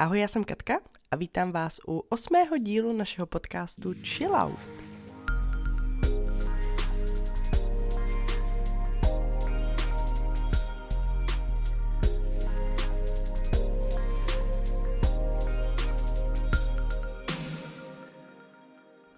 Ahoj, 0.00 0.20
já 0.20 0.28
jsem 0.28 0.44
Katka 0.44 0.80
a 1.10 1.16
vítám 1.16 1.52
vás 1.52 1.80
u 1.88 1.98
osmého 1.98 2.58
dílu 2.58 2.92
našeho 2.92 3.26
podcastu 3.26 3.94
Chill 4.02 4.34
Out. 4.34 4.58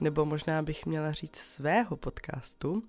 Nebo 0.00 0.24
možná 0.24 0.62
bych 0.62 0.86
měla 0.86 1.12
říct 1.12 1.36
svého 1.36 1.96
podcastu, 1.96 2.82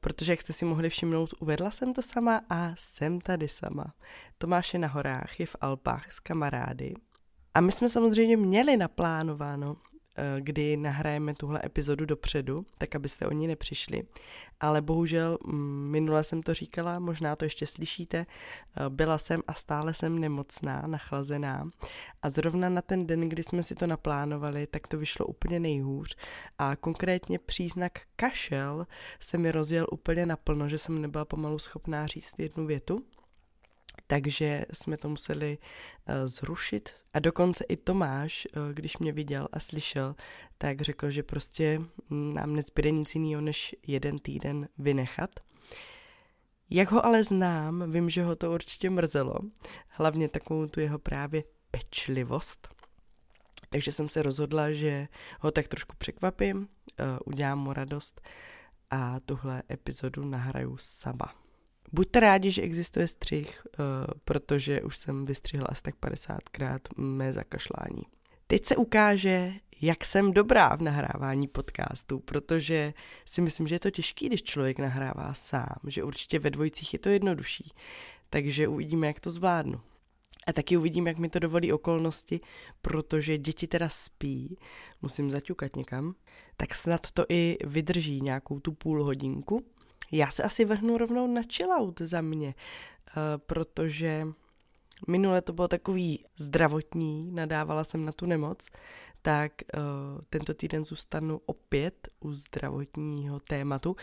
protože 0.00 0.32
jak 0.32 0.40
jste 0.40 0.52
si 0.52 0.64
mohli 0.64 0.90
všimnout, 0.90 1.34
uvedla 1.40 1.70
jsem 1.70 1.94
to 1.94 2.02
sama 2.02 2.40
a 2.50 2.70
jsem 2.76 3.20
tady 3.20 3.48
sama. 3.48 3.94
Tomáš 4.38 4.72
je 4.72 4.78
na 4.78 4.88
horách, 4.88 5.40
je 5.40 5.46
v 5.46 5.56
Alpách 5.60 6.12
s 6.12 6.20
kamarády. 6.20 6.94
A 7.54 7.60
my 7.60 7.72
jsme 7.72 7.88
samozřejmě 7.88 8.36
měli 8.36 8.76
naplánováno, 8.76 9.76
eh, 10.16 10.40
kdy 10.40 10.76
nahrajeme 10.76 11.34
tuhle 11.34 11.60
epizodu 11.64 12.04
dopředu, 12.04 12.66
tak 12.78 12.94
abyste 12.94 13.26
o 13.26 13.32
ní 13.32 13.46
nepřišli. 13.46 14.02
Ale 14.60 14.82
bohužel, 14.82 15.38
mm, 15.46 15.90
minule 15.90 16.24
jsem 16.24 16.42
to 16.42 16.54
říkala, 16.54 16.98
možná 16.98 17.36
to 17.36 17.44
ještě 17.44 17.66
slyšíte, 17.66 18.18
eh, 18.18 18.82
byla 18.88 19.18
jsem 19.18 19.42
a 19.46 19.54
stále 19.54 19.94
jsem 19.94 20.18
nemocná, 20.18 20.86
nachlazená. 20.86 21.70
A 22.22 22.30
zrovna 22.30 22.68
na 22.68 22.82
ten 22.82 23.06
den, 23.06 23.28
kdy 23.28 23.42
jsme 23.42 23.62
si 23.62 23.74
to 23.74 23.86
naplánovali, 23.86 24.66
tak 24.66 24.86
to 24.86 24.98
vyšlo 24.98 25.26
úplně 25.26 25.60
nejhůř. 25.60 26.16
A 26.58 26.76
konkrétně 26.76 27.38
příznak 27.38 27.92
kašel 28.16 28.86
se 29.20 29.38
mi 29.38 29.52
rozjel 29.52 29.86
úplně 29.92 30.26
naplno, 30.26 30.68
že 30.68 30.78
jsem 30.78 31.02
nebyla 31.02 31.24
pomalu 31.24 31.58
schopná 31.58 32.06
říct 32.06 32.34
jednu 32.38 32.66
větu 32.66 33.04
takže 34.14 34.64
jsme 34.72 34.96
to 34.96 35.08
museli 35.08 35.58
uh, 35.58 36.14
zrušit. 36.26 36.90
A 37.14 37.18
dokonce 37.18 37.64
i 37.68 37.76
Tomáš, 37.76 38.48
uh, 38.56 38.72
když 38.72 38.98
mě 38.98 39.12
viděl 39.12 39.48
a 39.52 39.60
slyšel, 39.60 40.14
tak 40.58 40.80
řekl, 40.80 41.10
že 41.10 41.22
prostě 41.22 41.80
nám 42.10 42.56
nezbyde 42.56 42.90
nic 42.90 43.14
jiného, 43.14 43.40
než 43.40 43.76
jeden 43.86 44.18
týden 44.18 44.68
vynechat. 44.78 45.30
Jak 46.70 46.90
ho 46.90 47.06
ale 47.06 47.24
znám, 47.24 47.92
vím, 47.92 48.10
že 48.10 48.24
ho 48.24 48.36
to 48.36 48.52
určitě 48.52 48.90
mrzelo, 48.90 49.34
hlavně 49.88 50.28
takovou 50.28 50.66
tu 50.66 50.80
jeho 50.80 50.98
právě 50.98 51.44
pečlivost. 51.70 52.68
Takže 53.70 53.92
jsem 53.92 54.08
se 54.08 54.22
rozhodla, 54.22 54.72
že 54.72 55.08
ho 55.40 55.50
tak 55.50 55.68
trošku 55.68 55.96
překvapím, 55.98 56.56
uh, 56.58 56.66
udělám 57.24 57.58
mu 57.58 57.72
radost 57.72 58.20
a 58.90 59.20
tuhle 59.20 59.62
epizodu 59.70 60.24
nahraju 60.24 60.76
sama. 60.80 61.43
Buďte 61.94 62.20
rádi, 62.20 62.50
že 62.50 62.62
existuje 62.62 63.08
střih, 63.08 63.66
uh, 63.66 63.84
protože 64.24 64.82
už 64.82 64.96
jsem 64.96 65.24
vystřihla 65.24 65.66
asi 65.66 65.82
tak 65.82 65.94
50krát 65.94 66.78
mé 66.96 67.32
zakašlání. 67.32 68.02
Teď 68.46 68.64
se 68.64 68.76
ukáže, 68.76 69.52
jak 69.80 70.04
jsem 70.04 70.32
dobrá 70.32 70.76
v 70.76 70.82
nahrávání 70.82 71.48
podcastu, 71.48 72.18
protože 72.18 72.94
si 73.24 73.40
myslím, 73.40 73.66
že 73.66 73.74
je 73.74 73.78
to 73.78 73.90
těžký, 73.90 74.26
když 74.26 74.42
člověk 74.42 74.78
nahrává 74.78 75.34
sám, 75.34 75.76
že 75.86 76.04
určitě 76.04 76.38
ve 76.38 76.50
dvojicích 76.50 76.92
je 76.92 76.98
to 76.98 77.08
jednodušší. 77.08 77.72
Takže 78.30 78.68
uvidíme, 78.68 79.06
jak 79.06 79.20
to 79.20 79.30
zvládnu. 79.30 79.80
A 80.46 80.52
taky 80.52 80.76
uvidím, 80.76 81.06
jak 81.06 81.18
mi 81.18 81.28
to 81.28 81.38
dovolí 81.38 81.72
okolnosti, 81.72 82.40
protože 82.82 83.38
děti 83.38 83.66
teda 83.66 83.88
spí, 83.88 84.58
musím 85.02 85.30
zaťukat 85.30 85.76
někam, 85.76 86.14
tak 86.56 86.74
snad 86.74 87.10
to 87.10 87.24
i 87.28 87.56
vydrží 87.64 88.20
nějakou 88.20 88.60
tu 88.60 88.72
půl 88.72 89.04
hodinku. 89.04 89.73
Já 90.16 90.30
se 90.30 90.42
asi 90.42 90.64
vrhnu 90.64 90.98
rovnou 90.98 91.26
na 91.26 91.42
chillout 91.52 92.00
za 92.00 92.20
mě, 92.20 92.46
uh, 92.46 93.22
protože 93.36 94.26
minule 95.08 95.42
to 95.42 95.52
bylo 95.52 95.68
takový 95.68 96.24
zdravotní, 96.36 97.30
nadávala 97.32 97.84
jsem 97.84 98.04
na 98.04 98.12
tu 98.12 98.26
nemoc, 98.26 98.68
tak 99.22 99.52
uh, 99.76 99.80
tento 100.30 100.54
týden 100.54 100.84
zůstanu 100.84 101.40
opět 101.46 102.08
u 102.20 102.32
zdravotního 102.32 103.40
tématu 103.40 103.96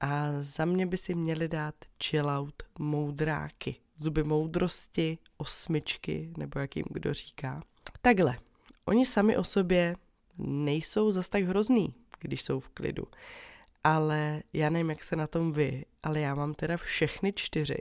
a 0.00 0.28
za 0.40 0.64
mě 0.64 0.86
by 0.86 0.96
si 0.96 1.14
měli 1.14 1.48
dát 1.48 1.74
chillout 2.04 2.62
moudráky, 2.78 3.76
zuby 3.96 4.22
moudrosti, 4.24 5.18
osmičky, 5.36 6.32
nebo 6.38 6.60
jak 6.60 6.76
jim 6.76 6.86
kdo 6.90 7.14
říká. 7.14 7.60
Takhle, 8.02 8.36
oni 8.84 9.06
sami 9.06 9.36
o 9.36 9.44
sobě 9.44 9.96
nejsou 10.38 11.12
zas 11.12 11.28
tak 11.28 11.44
hrozný, 11.44 11.94
když 12.20 12.42
jsou 12.42 12.60
v 12.60 12.68
klidu 12.68 13.04
ale 13.84 14.42
já 14.52 14.70
nevím, 14.70 14.90
jak 14.90 15.04
se 15.04 15.16
na 15.16 15.26
tom 15.26 15.52
vy, 15.52 15.84
ale 16.02 16.20
já 16.20 16.34
mám 16.34 16.54
teda 16.54 16.76
všechny 16.76 17.32
čtyři. 17.32 17.80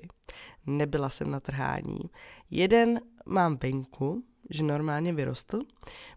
Nebyla 0.65 1.09
jsem 1.09 1.31
na 1.31 1.39
trhání. 1.39 1.99
Jeden 2.51 3.01
mám 3.25 3.57
venku, 3.57 4.23
že 4.49 4.63
normálně 4.63 5.13
vyrostl, 5.13 5.59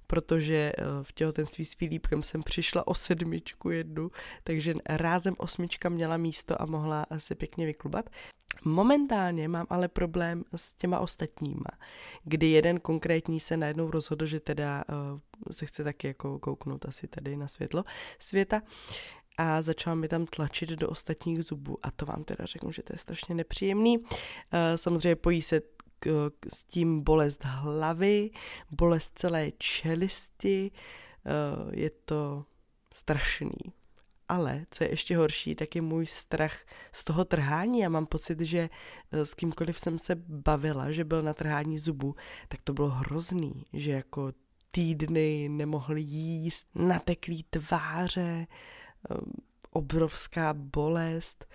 protože 0.07 0.73
eh, 0.79 0.85
v 1.03 1.13
těhotenství 1.13 1.65
s 1.65 1.75
Filipkem 1.75 2.23
jsem 2.23 2.43
přišla 2.43 2.87
o 2.87 2.95
sedmičku 2.95 3.71
jednu, 3.71 4.11
takže 4.45 4.75
rázem 4.87 5.35
osmička 5.39 5.89
měla 5.89 6.17
místo 6.17 6.63
a 6.63 6.67
mohla 6.67 7.07
se 7.17 7.35
pěkně 7.35 7.67
vyklubat. 7.67 8.11
Momentálně 8.65 9.49
mám 9.49 9.67
ale 9.71 9.89
problém 9.89 10.45
s 10.57 10.75
těma 10.75 10.99
ostatníma, 10.99 11.71
kdy 12.25 12.47
jeden 12.47 12.81
konkrétní 12.81 13.41
se 13.41 13.57
najednou 13.57 13.91
rozhodl, 13.91 14.27
že 14.27 14.41
teda 14.41 14.85
uh, 15.13 15.19
se 15.51 15.67
chce 15.67 15.85
taky 15.85 16.07
jako 16.07 16.39
kouknout 16.39 16.85
asi 16.89 17.09
tady 17.09 17.37
na 17.37 17.49
světlo 17.49 17.85
světa 18.19 18.63
a 19.39 19.63
začala 19.63 19.97
mi 19.97 20.09
tam 20.09 20.27
tlačit 20.27 20.69
do 20.71 20.89
ostatních 20.89 21.45
zubů 21.45 21.79
a 21.83 21.91
to 21.91 22.07
vám 22.07 22.25
teda 22.25 22.45
řeknu, 22.45 22.73
že 22.73 22.83
to 22.83 22.93
je 22.93 22.99
strašně 22.99 23.35
nepříjemný. 23.35 23.97
Eh, 24.53 24.79
samozřejmě 24.79 25.17
pojí 25.17 25.43
se 25.43 25.61
s 26.55 26.65
tím 26.65 27.01
bolest 27.01 27.45
hlavy, 27.45 28.31
bolest 28.71 29.13
celé 29.15 29.51
čelisti, 29.59 30.71
eh, 31.27 31.31
je 31.77 31.91
to 31.91 32.45
strašný. 32.95 33.57
Ale 34.29 34.65
co 34.71 34.85
je 34.85 34.91
ještě 34.91 35.17
horší, 35.17 35.55
tak 35.55 35.75
je 35.75 35.83
můj 35.83 36.07
strach 36.07 36.61
z 36.93 37.05
toho 37.05 37.25
trhání. 37.25 37.79
Já 37.79 37.89
mám 37.89 38.07
pocit, 38.07 38.41
že 38.41 38.71
eh, 39.13 39.27
s 39.27 39.35
kýmkoliv 39.35 39.79
jsem 39.79 39.99
se 39.99 40.15
bavila, 40.29 40.93
že 40.93 41.05
byl 41.05 41.23
na 41.23 41.35
trhání 41.35 41.79
zubu, 41.79 42.17
tak 42.49 42.61
to 42.65 42.73
bylo 42.73 42.89
hrozný, 42.89 43.65
že 43.73 43.93
jako 43.93 44.33
týdny 44.71 45.49
nemohl 45.49 45.97
jíst, 45.97 46.67
nateklý 46.75 47.43
tváře, 47.51 48.47
Ehm, 48.47 48.47
obrovská 49.71 50.53
bolest, 50.53 51.47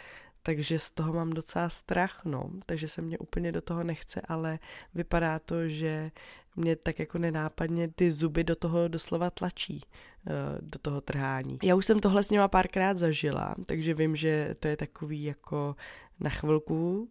takže 0.44 0.80
z 0.80 0.91
toho 0.91 1.13
mám 1.13 1.30
docela 1.30 1.69
strach, 1.69 2.22
no, 2.25 2.50
takže 2.66 2.88
se 2.88 3.02
mě 3.02 3.18
úplně 3.18 3.52
do 3.52 3.62
toho 3.62 3.84
nechce, 3.84 4.22
ale 4.22 4.59
vypadá 4.94 5.40
to, 5.40 5.68
že 5.68 6.12
mě 6.56 6.75
tak 6.75 7.00
jako 7.00 7.18
nenápadně 7.18 7.88
ty 7.88 8.12
zuby 8.12 8.44
do 8.44 8.56
toho 8.56 8.88
doslova 8.88 9.30
tlačí, 9.30 9.81
eh, 10.28 10.31
do 10.62 10.80
toho 10.80 11.02
trhání. 11.02 11.59
Já 11.63 11.75
už 11.75 11.85
jsem 11.85 12.00
tohle 12.00 12.24
s 12.24 12.30
něma 12.30 12.47
párkrát 12.47 12.97
zažila, 12.97 13.56
takže 13.66 13.94
vím, 13.94 14.16
že 14.16 14.56
to 14.59 14.68
je 14.68 14.78
takový 14.78 15.24
jako 15.24 15.75
na 16.19 16.29
chvilku, 16.29 17.09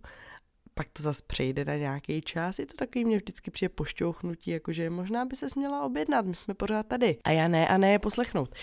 pak 0.75 0.87
to 0.93 1.03
zase 1.03 1.23
přejde 1.27 1.65
na 1.65 1.77
nějaký 1.77 2.21
čas. 2.21 2.59
Je 2.59 2.67
to 2.67 2.75
takový 2.75 3.05
mě 3.05 3.17
vždycky 3.17 3.51
přijde 3.51 3.69
pošťouchnutí, 3.69 4.51
jakože 4.51 4.91
možná 4.91 5.25
by 5.25 5.37
se 5.37 5.47
měla 5.57 5.83
objednat, 5.83 6.27
my 6.27 6.35
jsme 6.35 6.55
pořád 6.55 6.87
tady. 6.87 7.19
A 7.25 7.31
já 7.31 7.49
ne, 7.49 7.69
a 7.69 7.79
ne 7.79 7.93
je 7.93 7.99
poslechnout. 7.99 8.55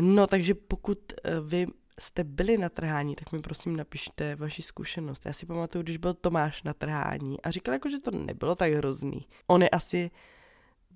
No, 0.00 0.26
takže 0.26 0.54
pokud 0.54 0.98
eh, 1.12 1.40
vy 1.40 1.66
jste 1.98 2.24
byli 2.24 2.58
na 2.58 2.68
trhání, 2.68 3.14
tak 3.14 3.32
mi 3.32 3.40
prosím 3.40 3.76
napište 3.76 4.36
vaši 4.36 4.62
zkušenost. 4.62 5.26
Já 5.26 5.32
si 5.32 5.46
pamatuju, 5.46 5.82
když 5.82 5.96
byl 5.96 6.14
Tomáš 6.14 6.62
na 6.62 6.74
trhání 6.74 7.42
a 7.42 7.50
říkal 7.50 7.74
jako, 7.74 7.90
že 7.90 8.00
to 8.00 8.10
nebylo 8.10 8.54
tak 8.54 8.72
hrozný. 8.72 9.26
On 9.46 9.62
je 9.62 9.68
asi 9.68 10.10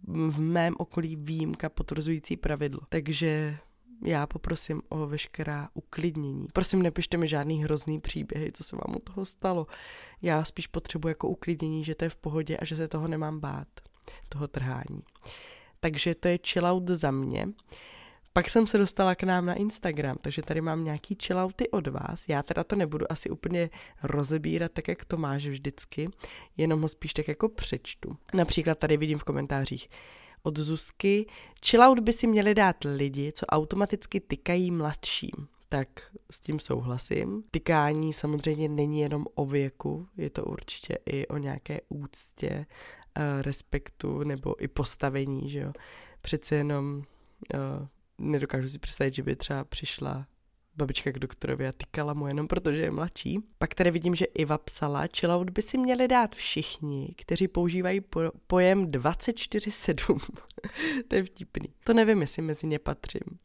v 0.06 0.40
mém 0.40 0.74
okolí 0.78 1.16
výjimka 1.16 1.68
potvrzující 1.68 2.36
pravidlo. 2.36 2.80
Takže 2.88 3.58
já 4.04 4.26
poprosím 4.26 4.82
o 4.88 5.06
veškerá 5.06 5.68
uklidnění. 5.74 6.46
Prosím, 6.52 6.82
nepište 6.82 7.16
mi 7.16 7.28
žádný 7.28 7.64
hrozný 7.64 8.00
příběhy, 8.00 8.52
co 8.52 8.64
se 8.64 8.76
vám 8.76 8.96
u 8.96 8.98
toho 8.98 9.24
stalo. 9.24 9.66
Já 10.22 10.44
spíš 10.44 10.66
potřebuji 10.66 11.08
jako 11.08 11.28
uklidnění, 11.28 11.84
že 11.84 11.94
to 11.94 12.04
je 12.04 12.10
v 12.10 12.16
pohodě 12.16 12.56
a 12.56 12.64
že 12.64 12.76
se 12.76 12.88
toho 12.88 13.08
nemám 13.08 13.40
bát, 13.40 13.68
toho 14.28 14.48
trhání. 14.48 15.02
Takže 15.80 16.14
to 16.14 16.28
je 16.28 16.38
chill 16.46 16.66
out 16.66 16.88
za 16.88 17.10
mě. 17.10 17.48
Pak 18.40 18.50
jsem 18.50 18.66
se 18.66 18.78
dostala 18.78 19.14
k 19.14 19.22
nám 19.22 19.46
na 19.46 19.54
Instagram, 19.54 20.16
takže 20.20 20.42
tady 20.42 20.60
mám 20.60 20.84
nějaký 20.84 21.16
chillouty 21.22 21.70
od 21.70 21.86
vás. 21.86 22.24
Já 22.28 22.42
teda 22.42 22.64
to 22.64 22.76
nebudu 22.76 23.12
asi 23.12 23.30
úplně 23.30 23.70
rozebírat 24.02 24.72
tak, 24.72 24.88
jak 24.88 25.04
to 25.04 25.16
máš 25.16 25.46
vždycky, 25.46 26.08
jenom 26.56 26.80
ho 26.80 26.88
spíš 26.88 27.14
tak 27.14 27.28
jako 27.28 27.48
přečtu. 27.48 28.16
Například 28.34 28.78
tady 28.78 28.96
vidím 28.96 29.18
v 29.18 29.24
komentářích 29.24 29.88
od 30.42 30.58
Zuzky. 30.58 31.26
Chillout 31.66 31.98
by 31.98 32.12
si 32.12 32.26
měli 32.26 32.54
dát 32.54 32.76
lidi, 32.84 33.32
co 33.32 33.46
automaticky 33.46 34.20
tykají 34.20 34.70
mladším. 34.70 35.48
Tak 35.68 35.88
s 36.30 36.40
tím 36.40 36.58
souhlasím. 36.58 37.44
Tykání 37.50 38.12
samozřejmě 38.12 38.68
není 38.68 39.00
jenom 39.00 39.26
o 39.34 39.46
věku, 39.46 40.08
je 40.16 40.30
to 40.30 40.44
určitě 40.44 40.98
i 41.06 41.26
o 41.26 41.36
nějaké 41.36 41.80
úctě, 41.88 42.66
eh, 43.14 43.42
respektu 43.42 44.24
nebo 44.24 44.62
i 44.62 44.68
postavení, 44.68 45.50
že 45.50 45.60
jo. 45.60 45.72
Přece 46.20 46.54
jenom 46.54 47.02
uh, 47.54 47.86
nedokážu 48.20 48.68
si 48.68 48.78
představit, 48.78 49.14
že 49.14 49.22
by 49.22 49.36
třeba 49.36 49.64
přišla 49.64 50.26
babička 50.76 51.12
k 51.12 51.18
doktorovi 51.18 51.68
a 51.68 51.72
tykala 51.72 52.14
mu 52.14 52.26
jenom 52.26 52.48
protože 52.48 52.82
je 52.82 52.90
mladší. 52.90 53.38
Pak 53.58 53.74
tady 53.74 53.90
vidím, 53.90 54.14
že 54.14 54.24
Iva 54.24 54.58
psala, 54.58 55.06
chillout 55.16 55.50
by 55.50 55.62
si 55.62 55.78
měli 55.78 56.08
dát 56.08 56.36
všichni, 56.36 57.14
kteří 57.16 57.48
používají 57.48 58.00
po- 58.00 58.32
pojem 58.46 58.86
24-7. 58.86 60.18
to 61.08 61.14
je 61.14 61.24
vtipný. 61.24 61.68
To 61.84 61.94
nevím, 61.94 62.20
jestli 62.20 62.42
mezi 62.42 62.66
ně 62.66 62.78
patřím. 62.78 63.38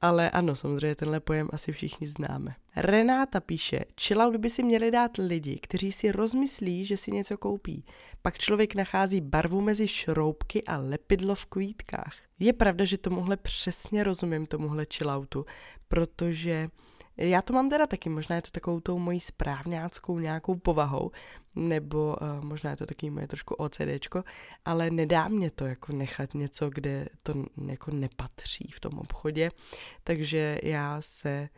Ale 0.00 0.30
ano, 0.30 0.56
samozřejmě 0.56 0.94
tenhle 0.94 1.20
pojem 1.20 1.48
asi 1.52 1.72
všichni 1.72 2.06
známe. 2.06 2.54
Renáta 2.76 3.40
píše, 3.40 3.80
chillout 4.00 4.36
by 4.36 4.50
si 4.50 4.62
měli 4.62 4.90
dát 4.90 5.16
lidi, 5.16 5.58
kteří 5.62 5.92
si 5.92 6.12
rozmyslí, 6.12 6.84
že 6.84 6.96
si 6.96 7.10
něco 7.10 7.38
koupí. 7.38 7.84
Pak 8.22 8.38
člověk 8.38 8.74
nachází 8.74 9.20
barvu 9.20 9.60
mezi 9.60 9.88
šroubky 9.88 10.62
a 10.62 10.76
lepidlo 10.76 11.34
v 11.34 11.46
kvítkách. 11.46 12.14
Je 12.38 12.52
pravda, 12.52 12.84
že 12.84 12.98
tomuhle 12.98 13.36
přesně 13.36 14.04
rozumím, 14.04 14.46
tomuhle 14.46 14.86
chilloutu, 14.94 15.46
protože 15.88 16.68
já 17.18 17.42
to 17.42 17.52
mám 17.52 17.70
teda 17.70 17.86
taky, 17.86 18.08
možná 18.08 18.36
je 18.36 18.42
to 18.42 18.50
takovou 18.50 18.80
tou 18.80 18.98
mojí 18.98 19.20
správňáckou 19.20 20.18
nějakou 20.18 20.54
povahou, 20.54 21.10
nebo 21.56 22.16
uh, 22.20 22.44
možná 22.44 22.70
je 22.70 22.76
to 22.76 22.86
taky 22.86 23.10
moje 23.10 23.28
trošku 23.28 23.54
OCDčko, 23.54 24.24
ale 24.64 24.90
nedá 24.90 25.28
mě 25.28 25.50
to 25.50 25.66
jako 25.66 25.92
nechat 25.92 26.34
něco, 26.34 26.70
kde 26.70 27.06
to 27.22 27.44
jako 27.66 27.90
nepatří 27.90 28.70
v 28.74 28.80
tom 28.80 28.98
obchodě, 28.98 29.50
takže 30.04 30.58
já 30.62 31.00
se 31.00 31.48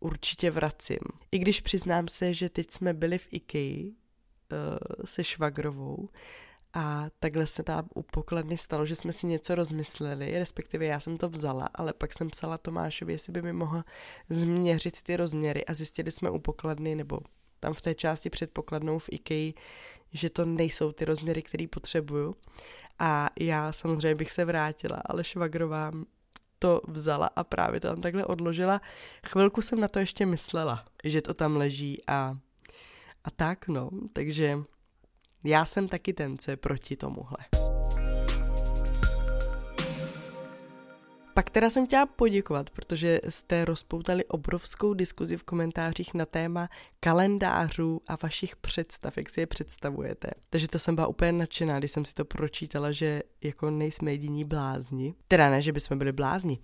určitě 0.00 0.50
vracím. 0.50 0.98
I 1.32 1.38
když 1.38 1.60
přiznám 1.60 2.08
se, 2.08 2.34
že 2.34 2.48
teď 2.48 2.70
jsme 2.70 2.94
byli 2.94 3.18
v 3.18 3.28
IKEA 3.30 3.84
uh, 3.84 3.92
se 5.04 5.24
švagrovou, 5.24 6.08
a 6.74 7.06
takhle 7.20 7.46
se 7.46 7.62
tam 7.62 7.88
u 7.94 8.02
pokladny 8.02 8.58
stalo, 8.58 8.86
že 8.86 8.96
jsme 8.96 9.12
si 9.12 9.26
něco 9.26 9.54
rozmysleli, 9.54 10.38
respektive 10.38 10.84
já 10.84 11.00
jsem 11.00 11.16
to 11.16 11.28
vzala, 11.28 11.68
ale 11.74 11.92
pak 11.92 12.12
jsem 12.12 12.30
psala 12.30 12.58
Tomášovi, 12.58 13.12
jestli 13.12 13.32
by 13.32 13.42
mi 13.42 13.52
mohl 13.52 13.84
změřit 14.28 15.02
ty 15.02 15.16
rozměry 15.16 15.64
a 15.66 15.74
zjistili 15.74 16.10
jsme 16.10 16.30
u 16.30 16.38
pokladny, 16.38 16.94
nebo 16.94 17.20
tam 17.60 17.74
v 17.74 17.80
té 17.80 17.94
části 17.94 18.30
před 18.30 18.50
pokladnou 18.50 18.98
v 18.98 19.08
IKEA, 19.12 19.52
že 20.12 20.30
to 20.30 20.44
nejsou 20.44 20.92
ty 20.92 21.04
rozměry, 21.04 21.42
které 21.42 21.66
potřebuju. 21.70 22.34
A 22.98 23.30
já 23.40 23.72
samozřejmě 23.72 24.14
bych 24.14 24.32
se 24.32 24.44
vrátila, 24.44 25.02
ale 25.04 25.24
švagrová 25.24 25.92
to 26.58 26.80
vzala 26.88 27.30
a 27.36 27.44
právě 27.44 27.80
to 27.80 27.88
tam 27.88 28.00
takhle 28.00 28.24
odložila. 28.24 28.80
Chvilku 29.26 29.62
jsem 29.62 29.80
na 29.80 29.88
to 29.88 29.98
ještě 29.98 30.26
myslela, 30.26 30.84
že 31.04 31.22
to 31.22 31.34
tam 31.34 31.56
leží 31.56 32.02
a, 32.06 32.38
a 33.24 33.30
tak 33.30 33.68
no, 33.68 33.90
takže 34.12 34.58
já 35.44 35.64
jsem 35.64 35.88
taky 35.88 36.12
ten, 36.12 36.38
co 36.38 36.50
je 36.50 36.56
proti 36.56 36.96
tomuhle. 36.96 37.38
Pak 41.38 41.50
teda 41.50 41.70
jsem 41.70 41.86
chtěla 41.86 42.06
poděkovat, 42.06 42.70
protože 42.70 43.20
jste 43.28 43.64
rozpoutali 43.64 44.24
obrovskou 44.24 44.94
diskuzi 44.94 45.36
v 45.36 45.44
komentářích 45.44 46.14
na 46.14 46.26
téma 46.26 46.68
kalendářů 47.00 48.00
a 48.06 48.16
vašich 48.22 48.56
představ, 48.56 49.16
jak 49.16 49.30
si 49.30 49.40
je 49.40 49.46
představujete. 49.46 50.30
Takže 50.50 50.68
to 50.68 50.78
jsem 50.78 50.94
byla 50.94 51.06
úplně 51.06 51.32
nadšená, 51.32 51.78
když 51.78 51.90
jsem 51.90 52.04
si 52.04 52.14
to 52.14 52.24
pročítala, 52.24 52.92
že 52.92 53.22
jako 53.44 53.70
nejsme 53.70 54.10
jediní 54.10 54.44
blázni. 54.44 55.14
Teda 55.28 55.50
ne, 55.50 55.62
že 55.62 55.72
bychom 55.72 55.98
byli 55.98 56.12
blázni. 56.12 56.58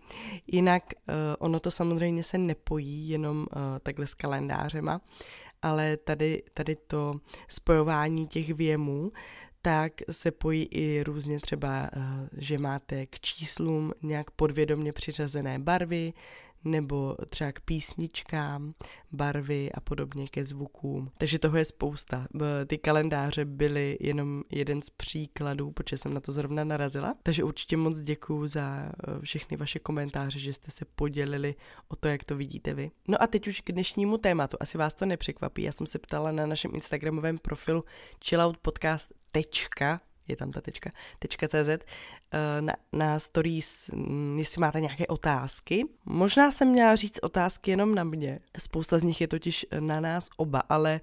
Jinak 0.47 0.83
uh, 0.85 1.15
ono 1.39 1.61
to 1.61 1.71
samozřejmě 1.71 2.23
se 2.23 2.39
nepojí 2.39 3.09
jenom 3.09 3.39
uh, 3.39 3.47
takhle 3.83 4.07
s 4.07 4.15
kalendářema, 4.15 5.01
ale 5.65 5.97
tady, 5.97 6.43
tady 6.55 6.77
to 6.77 7.13
spojování 7.49 8.27
těch 8.27 8.55
věmů, 8.55 9.13
tak 9.63 9.93
se 10.11 10.31
pojí 10.31 10.65
i 10.65 11.03
různě 11.03 11.41
třeba, 11.41 11.91
eh, 11.93 12.29
že 12.37 12.59
máte 12.59 13.07
k 13.07 13.21
číslům 13.21 13.93
nějak 14.03 14.31
podvědomně 14.31 14.93
přiřazené 14.93 15.59
barvy, 15.59 16.13
nebo 16.65 17.17
třeba 17.31 17.53
k 17.53 17.61
písničkám, 17.61 18.75
barvy 19.13 19.73
a 19.73 19.81
podobně 19.81 20.29
ke 20.29 20.45
zvukům. 20.45 21.11
Takže 21.19 21.39
toho 21.39 21.57
je 21.57 21.65
spousta. 21.65 22.27
Ty 22.67 22.79
kalendáře 22.79 23.45
byly 23.45 23.97
jenom 24.01 24.43
jeden 24.51 24.83
z 24.83 24.91
příkladů, 24.91 25.71
protože 25.71 25.97
jsem 25.97 26.15
na 26.15 26.21
to 26.21 26.33
zrovna 26.33 26.65
narazila. 26.65 27.15
Takže 27.23 27.45
určitě 27.45 27.77
moc 27.77 28.01
děkuju 28.01 28.47
za 28.47 28.89
eh, 28.89 29.21
všechny 29.21 29.57
vaše 29.57 29.79
komentáře, 29.79 30.39
že 30.39 30.53
jste 30.53 30.71
se 30.71 30.85
podělili 30.85 31.55
o 31.89 31.97
to, 31.97 32.09
jak 32.09 32.25
to 32.25 32.37
vidíte 32.37 32.75
vy. 32.75 32.91
No 33.09 33.23
a 33.23 33.27
teď 33.27 33.49
už 33.49 33.61
k 33.61 33.73
dnešnímu 33.73 34.19
tématu. 34.19 34.57
Asi 34.61 34.79
vás 34.79 34.95
to 34.95 35.07
nepřekvapí. 35.07 35.63
Já 35.63 35.73
jsem 35.73 35.87
se 35.87 35.99
ptala 35.99 36.33
na 36.33 36.47
našem 36.47 36.71
Instagramovém 36.75 37.39
profilu 37.39 37.85
Chillout 38.25 38.57
Podcast 38.57 39.13
tečka 39.33 40.01
je 40.29 40.37
tam 40.37 40.51
ta 40.53 40.61
tečka, 40.61 40.91
tečka 41.19 41.49
CZ, 41.49 41.69
eh, 41.69 42.61
na, 42.61 42.73
na 42.93 43.19
stories, 43.19 43.89
mm, 43.89 44.39
jestli 44.39 44.61
máte 44.61 44.81
nějaké 44.81 45.07
otázky. 45.07 45.85
Možná 46.05 46.51
jsem 46.51 46.69
měla 46.69 46.97
říct 46.97 47.19
otázky 47.23 47.71
jenom 47.71 47.95
na 47.95 48.05
mě, 48.05 48.39
spousta 48.59 48.99
z 48.99 49.03
nich 49.03 49.21
je 49.21 49.29
totiž 49.29 49.67
na 49.81 50.01
nás 50.01 50.29
oba, 50.37 50.63
ale 50.69 51.01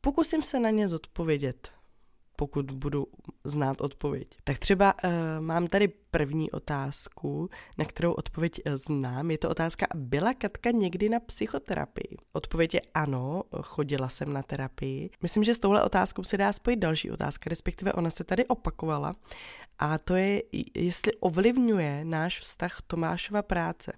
pokusím 0.00 0.42
se 0.42 0.60
na 0.60 0.70
ně 0.70 0.88
zodpovědět 0.88 1.79
pokud 2.40 2.70
budu 2.70 3.06
znát 3.44 3.80
odpověď. 3.80 4.28
Tak 4.44 4.58
třeba 4.58 4.94
uh, 5.04 5.10
mám 5.40 5.66
tady 5.66 5.88
první 5.88 6.50
otázku, 6.50 7.50
na 7.78 7.84
kterou 7.84 8.12
odpověď 8.12 8.60
uh, 8.66 8.72
znám. 8.74 9.30
Je 9.30 9.38
to 9.38 9.50
otázka, 9.50 9.86
byla 9.94 10.34
Katka 10.34 10.70
někdy 10.70 11.08
na 11.08 11.20
psychoterapii? 11.20 12.16
Odpověď 12.32 12.74
je 12.74 12.80
ano, 12.94 13.42
chodila 13.62 14.08
jsem 14.08 14.32
na 14.32 14.42
terapii. 14.42 15.10
Myslím, 15.22 15.44
že 15.44 15.54
s 15.54 15.58
touhle 15.58 15.84
otázkou 15.84 16.24
se 16.24 16.36
dá 16.36 16.52
spojit 16.52 16.76
další 16.76 17.10
otázka, 17.10 17.50
respektive 17.50 17.92
ona 17.92 18.10
se 18.10 18.24
tady 18.24 18.46
opakovala. 18.46 19.14
A 19.78 19.98
to 19.98 20.16
je, 20.16 20.42
jestli 20.74 21.12
ovlivňuje 21.20 22.04
náš 22.04 22.40
vztah 22.40 22.82
Tomášova 22.86 23.42
práce. 23.42 23.92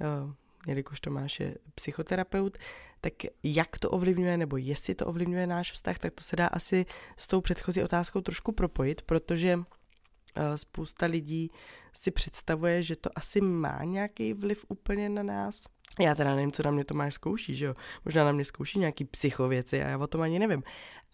Uh, 0.00 0.32
jelikož 0.66 1.00
Tomáš 1.00 1.40
je 1.40 1.54
psychoterapeut, 1.74 2.58
tak 3.00 3.12
jak 3.42 3.78
to 3.78 3.90
ovlivňuje, 3.90 4.36
nebo 4.36 4.56
jestli 4.56 4.94
to 4.94 5.06
ovlivňuje 5.06 5.46
náš 5.46 5.72
vztah, 5.72 5.98
tak 5.98 6.14
to 6.14 6.22
se 6.22 6.36
dá 6.36 6.46
asi 6.46 6.86
s 7.16 7.28
tou 7.28 7.40
předchozí 7.40 7.82
otázkou 7.82 8.20
trošku 8.20 8.52
propojit, 8.52 9.02
protože 9.02 9.58
eh, 9.58 10.58
spousta 10.58 11.06
lidí 11.06 11.50
si 11.92 12.10
představuje, 12.10 12.82
že 12.82 12.96
to 12.96 13.10
asi 13.14 13.40
má 13.40 13.84
nějaký 13.84 14.32
vliv 14.32 14.64
úplně 14.68 15.08
na 15.08 15.22
nás. 15.22 15.64
Já 16.00 16.14
teda 16.14 16.34
nevím, 16.34 16.52
co 16.52 16.62
na 16.62 16.70
mě 16.70 16.84
Tomáš 16.84 17.14
zkouší, 17.14 17.54
že 17.54 17.66
jo? 17.66 17.74
Možná 18.04 18.24
na 18.24 18.32
mě 18.32 18.44
zkouší 18.44 18.78
nějaký 18.78 19.04
psychověci 19.04 19.82
a 19.82 19.88
já 19.88 19.98
o 19.98 20.06
tom 20.06 20.20
ani 20.20 20.38
nevím. 20.38 20.62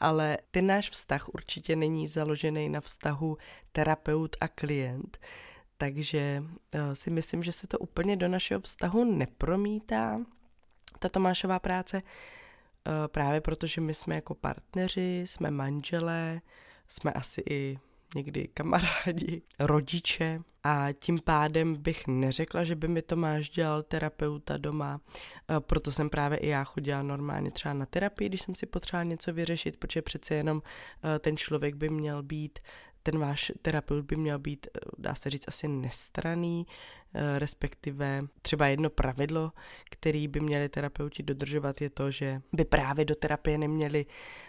Ale 0.00 0.38
ten 0.50 0.66
náš 0.66 0.90
vztah 0.90 1.28
určitě 1.28 1.76
není 1.76 2.08
založený 2.08 2.68
na 2.68 2.80
vztahu 2.80 3.36
terapeut 3.72 4.36
a 4.40 4.48
klient. 4.48 5.18
Takže 5.82 6.42
uh, 6.42 6.80
si 6.92 7.10
myslím, 7.10 7.42
že 7.42 7.52
se 7.52 7.66
to 7.66 7.78
úplně 7.78 8.16
do 8.16 8.28
našeho 8.28 8.60
vztahu 8.60 9.04
nepromítá, 9.04 10.20
ta 10.98 11.08
Tomášová 11.08 11.58
práce, 11.58 12.02
uh, 12.02 12.92
právě 13.06 13.40
protože 13.40 13.80
my 13.80 13.94
jsme 13.94 14.14
jako 14.14 14.34
partneři, 14.34 15.22
jsme 15.26 15.50
manželé, 15.50 16.40
jsme 16.88 17.12
asi 17.12 17.42
i 17.50 17.78
někdy 18.14 18.48
kamarádi, 18.54 19.42
rodiče 19.58 20.38
a 20.64 20.92
tím 20.92 21.20
pádem 21.20 21.76
bych 21.76 22.06
neřekla, 22.06 22.64
že 22.64 22.76
by 22.76 22.88
mi 22.88 23.02
Tomáš 23.02 23.50
dělal 23.50 23.82
terapeuta 23.82 24.56
doma, 24.56 25.00
uh, 25.50 25.60
proto 25.60 25.92
jsem 25.92 26.10
právě 26.10 26.38
i 26.38 26.48
já 26.48 26.64
chodila 26.64 27.02
normálně 27.02 27.50
třeba 27.50 27.74
na 27.74 27.86
terapii, 27.86 28.28
když 28.28 28.42
jsem 28.42 28.54
si 28.54 28.66
potřebovala 28.66 29.04
něco 29.04 29.32
vyřešit, 29.32 29.76
protože 29.76 30.02
přece 30.02 30.34
jenom 30.34 30.62
ten 31.18 31.36
člověk 31.36 31.74
by 31.74 31.88
měl 31.88 32.22
být 32.22 32.58
ten 33.02 33.18
váš 33.18 33.52
terapeut 33.62 34.04
by 34.04 34.16
měl 34.16 34.38
být, 34.38 34.66
dá 34.98 35.14
se 35.14 35.30
říct, 35.30 35.48
asi 35.48 35.68
nestraný, 35.68 36.66
Eh, 36.66 37.01
respektive 37.14 38.22
třeba 38.42 38.66
jedno 38.66 38.90
pravidlo, 38.90 39.52
který 39.90 40.28
by 40.28 40.40
měli 40.40 40.68
terapeuti 40.68 41.22
dodržovat, 41.22 41.80
je 41.80 41.90
to, 41.90 42.10
že 42.10 42.42
by 42.52 42.64
právě 42.64 43.04
do 43.04 43.14
terapie 43.14 43.58
neměli 43.58 44.06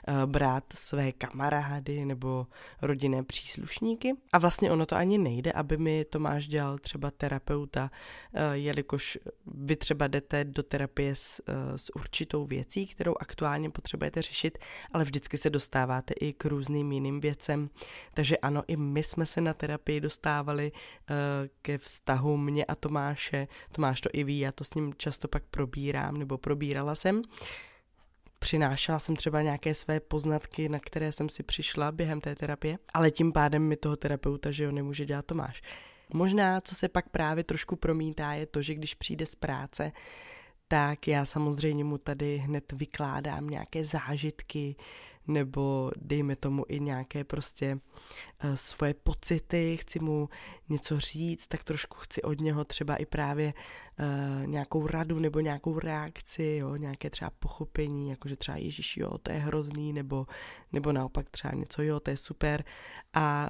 eh, 0.07 0.25
brát 0.25 0.63
své 0.73 1.11
kamarády 1.11 2.05
nebo 2.05 2.47
rodinné 2.81 3.23
příslušníky. 3.23 4.13
A 4.33 4.37
vlastně 4.37 4.71
ono 4.71 4.85
to 4.85 4.95
ani 4.95 5.17
nejde, 5.17 5.51
aby 5.51 5.77
mi 5.77 6.05
Tomáš 6.05 6.47
dělal 6.47 6.77
třeba 6.77 7.11
terapeuta, 7.11 7.91
eh, 8.33 8.57
jelikož 8.57 9.17
vy 9.45 9.75
třeba 9.75 10.07
jdete 10.07 10.43
do 10.43 10.63
terapie 10.63 11.15
s, 11.15 11.41
s 11.75 11.95
určitou 11.95 12.45
věcí, 12.45 12.87
kterou 12.87 13.15
aktuálně 13.19 13.69
potřebujete 13.69 14.21
řešit, 14.21 14.57
ale 14.91 15.03
vždycky 15.03 15.37
se 15.37 15.49
dostáváte 15.49 16.13
i 16.13 16.33
k 16.33 16.45
různým 16.45 16.91
jiným 16.91 17.19
věcem. 17.19 17.69
Takže 18.13 18.37
ano, 18.37 18.63
i 18.67 18.77
my 18.77 19.03
jsme 19.03 19.25
se 19.25 19.41
na 19.41 19.53
terapii 19.53 20.01
dostávali 20.01 20.71
ke 21.61 21.77
vztahům 21.77 22.52
mě 22.53 22.65
a 22.65 22.75
Tomáše. 22.75 23.47
Tomáš 23.71 24.01
to 24.01 24.09
i 24.13 24.23
ví, 24.23 24.39
já 24.39 24.51
to 24.51 24.63
s 24.63 24.73
ním 24.73 24.93
často 24.97 25.27
pak 25.27 25.43
probírám, 25.51 26.17
nebo 26.17 26.37
probírala 26.37 26.95
jsem. 26.95 27.21
Přinášela 28.39 28.99
jsem 28.99 29.15
třeba 29.15 29.41
nějaké 29.41 29.73
své 29.75 29.99
poznatky, 29.99 30.69
na 30.69 30.79
které 30.79 31.11
jsem 31.11 31.29
si 31.29 31.43
přišla 31.43 31.91
během 31.91 32.21
té 32.21 32.35
terapie, 32.35 32.77
ale 32.93 33.11
tím 33.11 33.31
pádem 33.31 33.63
mi 33.63 33.75
toho 33.75 33.95
terapeuta, 33.95 34.51
že 34.51 34.63
jo, 34.63 34.71
nemůže 34.71 35.05
dělat 35.05 35.25
Tomáš. 35.25 35.61
Možná, 36.13 36.61
co 36.61 36.75
se 36.75 36.89
pak 36.89 37.09
právě 37.09 37.43
trošku 37.43 37.75
promítá, 37.75 38.33
je 38.33 38.45
to, 38.45 38.61
že 38.61 38.75
když 38.75 38.93
přijde 38.93 39.25
z 39.25 39.35
práce, 39.35 39.91
tak 40.67 41.07
já 41.07 41.25
samozřejmě 41.25 41.83
mu 41.83 41.97
tady 41.97 42.37
hned 42.37 42.71
vykládám 42.71 43.49
nějaké 43.49 43.85
zážitky, 43.85 44.75
nebo 45.27 45.91
dejme 45.95 46.35
tomu 46.35 46.65
i 46.67 46.79
nějaké 46.79 47.23
prostě 47.23 47.79
uh, 48.43 48.53
svoje 48.53 48.93
pocity, 48.93 49.77
chci 49.77 49.99
mu 49.99 50.29
něco 50.69 50.99
říct, 50.99 51.47
tak 51.47 51.63
trošku 51.63 51.97
chci 51.97 52.21
od 52.21 52.41
něho 52.41 52.63
třeba 52.63 52.95
i 52.95 53.05
právě 53.05 53.53
uh, 53.99 54.47
nějakou 54.47 54.87
radu 54.87 55.19
nebo 55.19 55.39
nějakou 55.39 55.79
reakci, 55.79 56.57
jo, 56.59 56.75
nějaké 56.75 57.09
třeba 57.09 57.31
pochopení, 57.39 58.09
jakože 58.09 58.35
třeba 58.35 58.57
Ježíš, 58.57 58.97
jo, 58.97 59.17
to 59.17 59.31
je 59.31 59.39
hrozný, 59.39 59.93
nebo, 59.93 60.27
nebo 60.71 60.91
naopak 60.91 61.29
třeba 61.29 61.53
něco, 61.53 61.81
jo, 61.81 61.99
to 61.99 62.09
je 62.09 62.17
super 62.17 62.63
a 63.13 63.49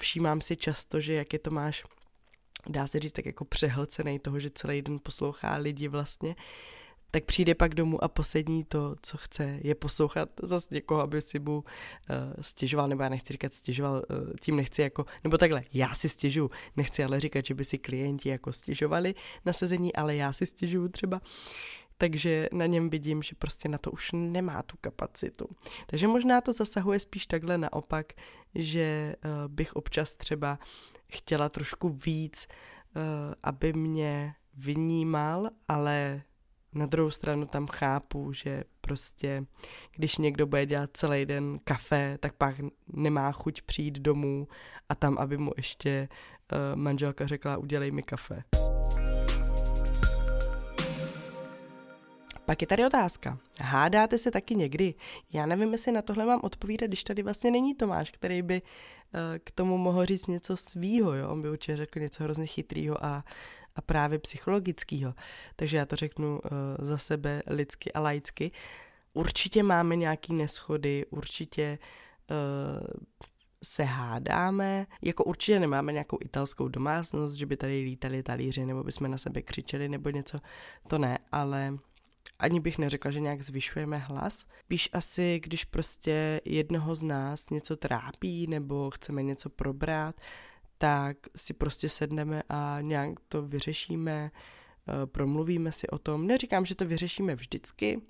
všímám 0.00 0.40
si 0.40 0.56
často, 0.56 1.00
že 1.00 1.14
jak 1.14 1.32
je 1.32 1.38
to 1.38 1.50
máš 1.50 1.84
dá 2.68 2.86
se 2.86 2.98
říct 2.98 3.12
tak 3.12 3.26
jako 3.26 3.44
přehlcený 3.44 4.18
toho, 4.18 4.40
že 4.40 4.50
celý 4.50 4.82
den 4.82 4.98
poslouchá 5.02 5.56
lidi 5.56 5.88
vlastně, 5.88 6.34
tak 7.10 7.24
přijde 7.24 7.54
pak 7.54 7.74
domů 7.74 8.04
a 8.04 8.08
poslední 8.08 8.64
to, 8.64 8.94
co 9.02 9.16
chce, 9.16 9.58
je 9.62 9.74
poslouchat 9.74 10.28
zase 10.42 10.68
někoho, 10.70 11.00
aby 11.00 11.22
si 11.22 11.38
mu 11.38 11.56
uh, 11.56 11.64
stěžoval, 12.40 12.88
nebo 12.88 13.02
já 13.02 13.08
nechci 13.08 13.32
říkat 13.32 13.54
stěžoval, 13.54 13.94
uh, 14.10 14.32
tím 14.40 14.56
nechci 14.56 14.82
jako, 14.82 15.04
nebo 15.24 15.38
takhle, 15.38 15.64
já 15.72 15.94
si 15.94 16.08
stěžu, 16.08 16.50
nechci 16.76 17.04
ale 17.04 17.20
říkat, 17.20 17.46
že 17.46 17.54
by 17.54 17.64
si 17.64 17.78
klienti 17.78 18.28
jako 18.28 18.52
stěžovali 18.52 19.14
na 19.44 19.52
sezení, 19.52 19.96
ale 19.96 20.16
já 20.16 20.32
si 20.32 20.46
stěžuju 20.46 20.88
třeba, 20.88 21.20
takže 21.98 22.48
na 22.52 22.66
něm 22.66 22.90
vidím, 22.90 23.22
že 23.22 23.34
prostě 23.38 23.68
na 23.68 23.78
to 23.78 23.90
už 23.90 24.10
nemá 24.12 24.62
tu 24.62 24.76
kapacitu. 24.80 25.48
Takže 25.86 26.08
možná 26.08 26.40
to 26.40 26.52
zasahuje 26.52 27.00
spíš 27.00 27.26
takhle 27.26 27.58
naopak, 27.58 28.12
že 28.54 29.16
uh, 29.24 29.52
bych 29.52 29.76
občas 29.76 30.14
třeba 30.14 30.58
chtěla 31.12 31.48
trošku 31.48 31.88
víc, 31.88 32.46
uh, 32.48 33.02
aby 33.42 33.72
mě 33.72 34.34
vnímal, 34.54 35.50
ale 35.68 36.22
na 36.72 36.86
druhou 36.86 37.10
stranu 37.10 37.46
tam 37.46 37.66
chápu, 37.66 38.32
že 38.32 38.64
prostě, 38.80 39.44
když 39.96 40.18
někdo 40.18 40.46
bude 40.46 40.66
dělat 40.66 40.90
celý 40.92 41.26
den 41.26 41.58
kafe, 41.64 42.18
tak 42.20 42.32
pak 42.32 42.54
nemá 42.92 43.32
chuť 43.32 43.62
přijít 43.62 43.98
domů 43.98 44.48
a 44.88 44.94
tam, 44.94 45.18
aby 45.18 45.36
mu 45.36 45.52
ještě 45.56 46.08
uh, 46.52 46.58
manželka 46.80 47.26
řekla, 47.26 47.56
udělej 47.56 47.90
mi 47.90 48.02
kafe. 48.02 48.42
Pak 52.46 52.60
je 52.60 52.66
tady 52.66 52.86
otázka. 52.86 53.38
Hádáte 53.60 54.18
se 54.18 54.30
taky 54.30 54.54
někdy? 54.54 54.94
Já 55.32 55.46
nevím, 55.46 55.72
jestli 55.72 55.92
na 55.92 56.02
tohle 56.02 56.26
mám 56.26 56.40
odpovídat, 56.42 56.86
když 56.86 57.04
tady 57.04 57.22
vlastně 57.22 57.50
není 57.50 57.74
Tomáš, 57.74 58.10
který 58.10 58.42
by 58.42 58.62
uh, 58.62 59.20
k 59.44 59.50
tomu 59.50 59.78
mohl 59.78 60.04
říct 60.06 60.26
něco 60.26 60.56
svýho, 60.56 61.14
jo? 61.14 61.30
On 61.30 61.42
by 61.42 61.50
určitě 61.50 61.76
řekl 61.76 62.00
něco 62.00 62.24
hrozně 62.24 62.46
chytrýho 62.46 63.04
a 63.04 63.24
a 63.78 63.80
právě 63.80 64.18
psychologického. 64.18 65.14
Takže 65.56 65.76
já 65.76 65.86
to 65.86 65.96
řeknu 65.96 66.40
uh, 66.40 66.86
za 66.86 66.98
sebe 66.98 67.42
lidsky 67.46 67.92
a 67.92 68.00
laicky. 68.00 68.50
Určitě 69.12 69.62
máme 69.62 69.96
nějaký 69.96 70.34
neschody, 70.34 71.06
určitě 71.10 71.78
uh, 72.30 72.86
se 73.62 73.84
hádáme, 73.84 74.86
jako 75.02 75.24
určitě 75.24 75.60
nemáme 75.60 75.92
nějakou 75.92 76.18
italskou 76.20 76.68
domácnost, 76.68 77.36
že 77.36 77.46
by 77.46 77.56
tady 77.56 77.80
lítali 77.80 78.22
talíři, 78.22 78.66
nebo 78.66 78.84
bychom 78.84 79.10
na 79.10 79.18
sebe 79.18 79.42
křičeli, 79.42 79.88
nebo 79.88 80.10
něco, 80.10 80.38
to 80.88 80.98
ne, 80.98 81.18
ale 81.32 81.78
ani 82.38 82.60
bych 82.60 82.78
neřekla, 82.78 83.10
že 83.10 83.20
nějak 83.20 83.42
zvyšujeme 83.42 83.98
hlas. 83.98 84.44
Spíš 84.64 84.88
asi, 84.92 85.40
když 85.44 85.64
prostě 85.64 86.40
jednoho 86.44 86.94
z 86.94 87.02
nás 87.02 87.50
něco 87.50 87.76
trápí, 87.76 88.46
nebo 88.46 88.90
chceme 88.90 89.22
něco 89.22 89.50
probrat, 89.50 90.14
tak 90.78 91.16
si 91.36 91.54
prostě 91.54 91.88
sedneme 91.88 92.42
a 92.48 92.78
nějak 92.80 93.20
to 93.28 93.42
vyřešíme, 93.42 94.30
eh, 94.88 95.06
promluvíme 95.06 95.72
si 95.72 95.88
o 95.88 95.98
tom. 95.98 96.26
Neříkám, 96.26 96.64
že 96.64 96.74
to 96.74 96.84
vyřešíme 96.84 97.34
vždycky, 97.34 98.00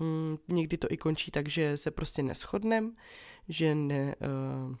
mm, 0.00 0.36
někdy 0.48 0.76
to 0.76 0.88
i 0.90 0.96
končí 0.96 1.30
tak, 1.30 1.48
že 1.48 1.76
se 1.76 1.90
prostě 1.90 2.22
neschodneme, 2.22 2.90
že 3.48 3.74
ne, 3.74 4.14
uh, 4.68 4.76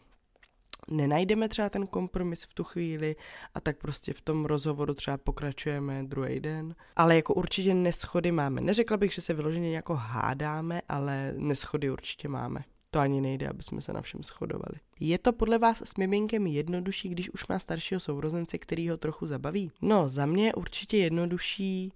nenajdeme 0.90 1.48
třeba 1.48 1.68
ten 1.68 1.86
kompromis 1.86 2.44
v 2.44 2.54
tu 2.54 2.64
chvíli 2.64 3.16
a 3.54 3.60
tak 3.60 3.78
prostě 3.78 4.12
v 4.12 4.20
tom 4.20 4.44
rozhovoru 4.44 4.94
třeba 4.94 5.16
pokračujeme 5.16 6.02
druhý 6.02 6.40
den. 6.40 6.74
Ale 6.96 7.16
jako 7.16 7.34
určitě 7.34 7.74
neschody 7.74 8.32
máme. 8.32 8.60
Neřekla 8.60 8.96
bych, 8.96 9.12
že 9.12 9.20
se 9.20 9.34
vyloženě 9.34 9.76
jako 9.76 9.94
hádáme, 9.94 10.82
ale 10.88 11.34
neschody 11.36 11.90
určitě 11.90 12.28
máme. 12.28 12.64
To 12.90 12.98
ani 12.98 13.20
nejde, 13.20 13.48
aby 13.48 13.62
jsme 13.62 13.80
se 13.80 13.92
na 13.92 14.02
všem 14.02 14.22
shodovali. 14.22 14.80
Je 15.00 15.18
to 15.18 15.32
podle 15.32 15.58
vás 15.58 15.82
s 15.84 15.94
miminkem 15.96 16.46
jednodušší, 16.46 17.08
když 17.08 17.30
už 17.30 17.46
má 17.46 17.58
staršího 17.58 18.00
sourozence, 18.00 18.58
který 18.58 18.88
ho 18.88 18.96
trochu 18.96 19.26
zabaví? 19.26 19.70
No, 19.82 20.08
za 20.08 20.26
mě 20.26 20.46
je 20.46 20.54
určitě 20.54 20.96
jednodušší 20.96 21.92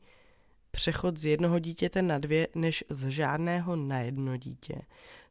přechod 0.71 1.19
z 1.19 1.25
jednoho 1.25 1.59
dítěte 1.59 2.03
na 2.03 2.19
dvě, 2.19 2.49
než 2.55 2.85
z 2.89 3.09
žádného 3.09 3.77
na 3.77 3.99
jedno 3.99 4.37
dítě. 4.37 4.83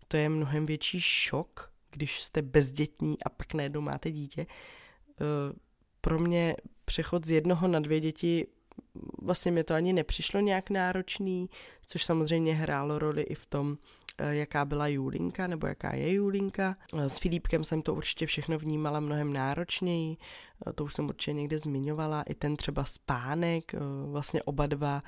To 0.08 0.18
je 0.18 0.30
mnohem 0.30 0.66
větší 0.66 1.02
šok, 1.02 1.72
když 1.92 2.22
jste 2.22 2.42
bezdětní 2.42 3.24
a 3.26 3.30
pak 3.30 3.54
najednou 3.54 3.82
máte 3.82 4.12
dítě. 4.12 4.42
E, 4.42 4.46
pro 6.02 6.20
mě 6.20 6.56
přechod 6.86 7.26
z 7.26 7.32
jednoho 7.32 7.68
na 7.68 7.80
dvě 7.80 8.00
děti 8.00 8.48
vlastně 9.22 9.52
mi 9.52 9.64
to 9.64 9.74
ani 9.74 9.94
nepřišlo 9.94 10.40
nějak 10.40 10.70
náročný, 10.70 11.50
což 11.86 12.06
samozřejmě 12.06 12.56
hrálo 12.56 13.00
roli 13.00 13.22
i 13.22 13.36
v 13.36 13.46
tom, 13.46 13.78
eh, 13.82 14.01
jaká 14.30 14.66
byla 14.66 14.88
Julinka 14.88 15.48
nebo 15.48 15.68
jaká 15.68 15.96
je 15.96 16.14
Julinka. 16.14 16.76
Eh, 16.98 17.10
s 17.10 17.20
Filipkem 17.20 17.64
jsem 17.64 17.82
to 17.82 17.94
určitě 17.94 18.26
všechno 18.26 18.60
vnímala 18.60 19.00
mnohem 19.00 19.34
náročněji, 19.34 20.18
eh, 20.68 20.74
to 20.74 20.84
už 20.84 20.94
jsem 20.94 21.08
určitě 21.08 21.34
někde 21.34 21.60
zmiňovala, 21.60 22.22
i 22.22 22.36
ten 22.36 22.56
třeba 22.58 22.84
spánek, 22.84 23.72
vlastně 24.06 24.44
oba 24.44 24.68
dva, 24.68 25.04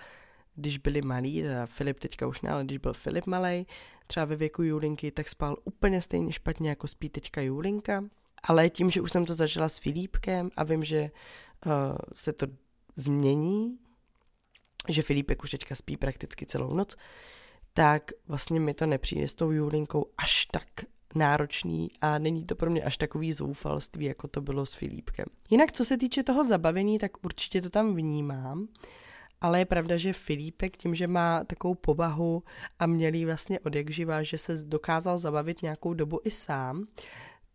když 0.56 0.78
byli 0.78 1.02
malí, 1.02 1.44
Filip 1.66 2.00
teďka 2.00 2.28
už 2.28 2.42
ne, 2.42 2.50
ale 2.50 2.64
když 2.64 2.78
byl 2.78 2.94
Filip 2.94 3.26
malý, 3.26 3.68
třeba 4.08 4.26
ve 4.26 4.36
věku 4.36 4.64
Julinky, 4.64 5.12
tak 5.12 5.30
spal 5.30 5.58
úplně 5.64 6.02
stejně 6.02 6.32
špatně, 6.32 6.70
jako 6.70 6.88
spí 6.88 7.10
teďka 7.10 7.42
Julinka. 7.42 8.04
Ale 8.44 8.70
tím, 8.70 8.92
že 8.92 9.02
už 9.02 9.12
jsem 9.12 9.26
to 9.26 9.34
zažila 9.34 9.70
s 9.70 9.78
Filipkem 9.78 10.50
a 10.56 10.64
vím, 10.64 10.84
že 10.84 11.12
se 12.14 12.34
to 12.34 12.48
změní, 12.96 13.78
že 14.90 15.02
Filipek 15.02 15.44
už 15.44 15.52
teďka 15.52 15.76
spí 15.76 15.98
prakticky 15.98 16.46
celou 16.46 16.74
noc, 16.74 16.96
tak 17.74 18.12
vlastně 18.28 18.60
mi 18.60 18.74
to 18.74 18.86
nepřijde 18.86 19.28
s 19.28 19.36
tou 19.36 19.52
Julinkou 19.52 20.06
až 20.18 20.46
tak 20.46 20.68
náročný 21.16 21.92
a 22.02 22.18
není 22.18 22.46
to 22.46 22.56
pro 22.56 22.70
mě 22.70 22.84
až 22.84 22.98
takový 22.98 23.34
zoufalství, 23.34 24.06
jako 24.06 24.28
to 24.28 24.42
bylo 24.42 24.66
s 24.66 24.74
Filipkem. 24.74 25.26
Jinak, 25.50 25.72
co 25.72 25.86
se 25.86 25.98
týče 25.98 26.24
toho 26.24 26.44
zabavení, 26.44 27.00
tak 27.00 27.12
určitě 27.26 27.62
to 27.62 27.70
tam 27.70 27.96
vnímám, 27.96 28.68
ale 29.42 29.60
je 29.60 29.66
pravda, 29.66 29.98
že 29.98 30.14
Filipek 30.14 30.78
tím, 30.78 30.96
že 30.96 31.08
má 31.08 31.44
takovou 31.44 31.76
povahu 31.76 32.44
a 32.80 32.86
měli 32.86 33.26
vlastně 33.26 33.60
od 33.60 33.76
jak 33.76 33.90
že 33.90 34.38
se 34.38 34.56
dokázal 34.64 35.18
zabavit 35.18 35.62
nějakou 35.62 35.94
dobu 35.94 36.20
i 36.24 36.32
sám, 36.32 36.88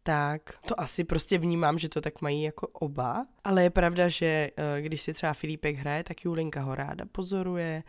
tak 0.09 0.43
to 0.67 0.81
asi 0.81 1.05
prostě 1.05 1.39
vnímám, 1.39 1.79
že 1.79 1.89
to 1.89 2.01
tak 2.01 2.23
mají 2.23 2.43
jako 2.43 2.67
oba. 2.67 3.27
Ale 3.45 3.63
je 3.63 3.71
pravda, 3.71 4.09
že 4.09 4.51
eh, 4.57 4.83
když 4.83 5.03
si 5.03 5.13
třeba 5.13 5.33
Filipek 5.33 5.77
hraje, 5.77 6.05
tak 6.05 6.25
Julinka 6.25 6.61
ho 6.61 6.75
ráda 6.75 7.05
pozoruje. 7.13 7.83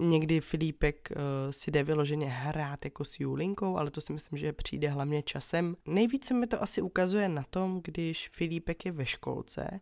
Někdy 0.00 0.40
Filipek 0.40 1.08
eh, 1.12 1.16
si 1.52 1.70
jde 1.70 1.82
vyloženě 1.82 2.26
hrát 2.26 2.84
jako 2.84 3.04
s 3.04 3.20
Julinkou, 3.20 3.76
ale 3.76 3.90
to 3.90 4.00
si 4.00 4.12
myslím, 4.12 4.38
že 4.38 4.52
přijde 4.52 4.88
hlavně 4.88 5.22
časem. 5.22 5.76
Nejvíce 5.86 6.34
mi 6.34 6.46
to 6.46 6.62
asi 6.62 6.82
ukazuje 6.82 7.28
na 7.28 7.44
tom, 7.50 7.80
když 7.84 8.28
Filipek 8.28 8.86
je 8.86 8.92
ve 8.92 9.06
školce 9.06 9.80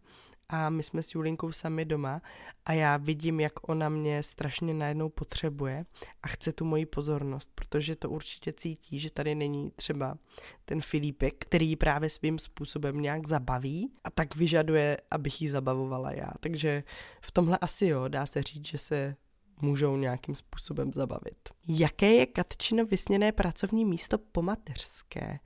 a 0.49 0.71
my 0.71 0.83
jsme 0.83 1.03
s 1.03 1.15
Julinkou 1.15 1.53
sami 1.53 1.85
doma 1.85 2.23
a 2.65 2.73
já 2.73 2.97
vidím, 2.97 3.41
jak 3.41 3.69
ona 3.69 3.89
mě 3.89 4.23
strašně 4.23 4.75
najednou 4.75 5.09
potřebuje 5.09 5.85
a 6.23 6.29
chce 6.29 6.53
tu 6.53 6.65
moji 6.65 6.87
pozornost, 6.87 7.51
protože 7.55 7.97
to 7.97 8.11
určitě 8.11 8.53
cítí, 8.53 8.99
že 8.99 9.11
tady 9.11 9.35
není 9.35 9.71
třeba 9.71 10.19
ten 10.65 10.81
Filipek, 10.81 11.35
který 11.39 11.77
právě 11.77 12.11
svým 12.11 12.39
způsobem 12.39 13.01
nějak 13.01 13.27
zabaví 13.27 13.93
a 14.05 14.11
tak 14.11 14.37
vyžaduje, 14.37 14.97
abych 15.11 15.43
ji 15.43 15.49
zabavovala 15.49 16.13
já. 16.13 16.31
Takže 16.41 16.85
v 17.21 17.33
tomhle 17.33 17.59
asi 17.59 17.87
jo, 17.87 18.09
dá 18.09 18.27
se 18.27 18.43
říct, 18.43 18.67
že 18.67 18.79
se 18.79 19.17
můžou 19.61 19.97
nějakým 19.97 20.35
způsobem 20.35 20.93
zabavit. 20.93 21.49
Jaké 21.69 22.13
je 22.13 22.27
Katčino 22.27 22.87
vysněné 22.87 23.33
pracovní 23.33 23.85
místo 23.85 24.19
po 24.19 24.43
mateřské? 24.43 25.39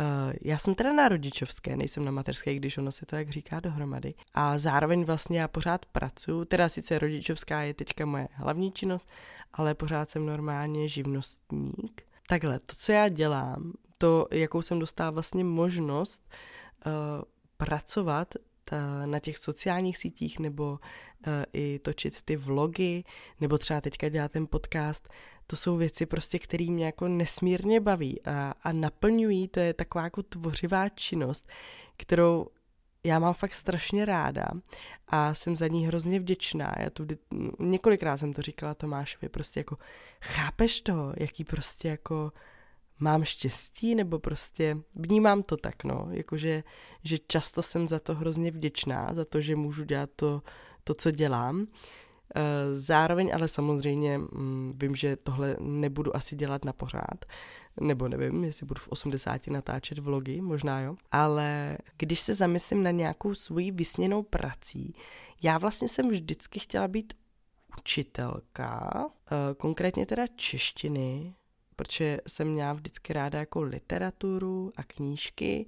Uh, 0.00 0.32
já 0.42 0.58
jsem 0.58 0.74
teda 0.74 0.92
na 0.92 1.08
rodičovské, 1.08 1.76
nejsem 1.76 2.04
na 2.04 2.10
mateřské, 2.10 2.54
když 2.54 2.78
ono 2.78 2.92
se 2.92 3.06
to 3.06 3.16
jak 3.16 3.30
říká 3.30 3.60
dohromady. 3.60 4.14
A 4.34 4.58
zároveň 4.58 5.04
vlastně 5.04 5.40
já 5.40 5.48
pořád 5.48 5.86
pracuji, 5.86 6.44
teda 6.44 6.68
sice 6.68 6.98
rodičovská 6.98 7.62
je 7.62 7.74
teďka 7.74 8.06
moje 8.06 8.28
hlavní 8.32 8.72
činnost, 8.72 9.08
ale 9.52 9.74
pořád 9.74 10.10
jsem 10.10 10.26
normálně 10.26 10.88
živnostník. 10.88 12.02
Takhle, 12.28 12.58
to, 12.58 12.74
co 12.76 12.92
já 12.92 13.08
dělám, 13.08 13.72
to, 13.98 14.26
jakou 14.30 14.62
jsem 14.62 14.78
dostala 14.78 15.10
vlastně 15.10 15.44
možnost 15.44 16.22
uh, 16.86 16.92
pracovat 17.56 18.34
ta, 18.64 19.06
na 19.06 19.18
těch 19.18 19.38
sociálních 19.38 19.98
sítích 19.98 20.38
nebo 20.38 20.70
uh, 20.72 21.32
i 21.52 21.78
točit 21.78 22.22
ty 22.22 22.36
vlogy, 22.36 23.04
nebo 23.40 23.58
třeba 23.58 23.80
teďka 23.80 24.08
dělat 24.08 24.32
ten 24.32 24.46
podcast, 24.46 25.08
to 25.46 25.56
jsou 25.56 25.76
věci 25.76 26.06
prostě, 26.06 26.38
které 26.38 26.64
mě 26.64 26.86
jako 26.86 27.08
nesmírně 27.08 27.80
baví 27.80 28.22
a, 28.22 28.54
a 28.62 28.72
naplňují, 28.72 29.48
to 29.48 29.60
je 29.60 29.74
taková 29.74 30.04
jako 30.04 30.22
tvořivá 30.22 30.88
činnost, 30.88 31.48
kterou 31.96 32.46
já 33.04 33.18
mám 33.18 33.34
fakt 33.34 33.54
strašně 33.54 34.04
ráda 34.04 34.46
a 35.08 35.34
jsem 35.34 35.56
za 35.56 35.66
ní 35.66 35.86
hrozně 35.86 36.20
vděčná. 36.20 36.74
Já 36.78 36.90
tu 36.90 37.06
několikrát 37.58 38.18
jsem 38.18 38.32
to 38.32 38.42
říkala 38.42 38.74
Tomášovi, 38.74 39.28
prostě 39.28 39.60
jako 39.60 39.76
chápeš 40.20 40.80
to, 40.80 41.12
jaký 41.16 41.44
prostě 41.44 41.88
jako 41.88 42.32
mám 43.04 43.24
štěstí, 43.24 43.94
nebo 43.94 44.18
prostě 44.18 44.76
vnímám 44.94 45.42
to 45.42 45.56
tak, 45.56 45.84
no, 45.84 46.08
jakože 46.10 46.64
že 47.02 47.18
často 47.18 47.62
jsem 47.62 47.88
za 47.88 47.98
to 47.98 48.14
hrozně 48.14 48.50
vděčná, 48.50 49.14
za 49.14 49.24
to, 49.24 49.40
že 49.40 49.56
můžu 49.56 49.84
dělat 49.84 50.10
to, 50.16 50.42
to 50.84 50.94
co 50.94 51.10
dělám. 51.10 51.66
Eh, 52.36 52.40
zároveň 52.74 53.30
ale 53.34 53.48
samozřejmě 53.48 54.18
mm, 54.18 54.72
vím, 54.74 54.96
že 54.96 55.16
tohle 55.16 55.56
nebudu 55.60 56.16
asi 56.16 56.36
dělat 56.36 56.64
na 56.64 56.72
pořád, 56.72 57.24
nebo 57.80 58.08
nevím, 58.08 58.44
jestli 58.44 58.66
budu 58.66 58.80
v 58.80 58.88
80 58.88 59.46
natáčet 59.46 59.98
vlogy, 59.98 60.40
možná 60.40 60.80
jo, 60.80 60.96
ale 61.12 61.78
když 61.96 62.20
se 62.20 62.34
zamyslím 62.34 62.82
na 62.82 62.90
nějakou 62.90 63.34
svoji 63.34 63.70
vysněnou 63.70 64.22
prací, 64.22 64.94
já 65.42 65.58
vlastně 65.58 65.88
jsem 65.88 66.08
vždycky 66.08 66.58
chtěla 66.58 66.88
být 66.88 67.12
učitelka, 67.78 69.04
eh, 69.04 69.54
konkrétně 69.54 70.06
teda 70.06 70.26
češtiny, 70.26 71.34
protože 71.76 72.18
jsem 72.26 72.48
měla 72.48 72.72
vždycky 72.72 73.12
ráda 73.12 73.38
jako 73.38 73.62
literaturu 73.62 74.72
a 74.76 74.84
knížky 74.84 75.66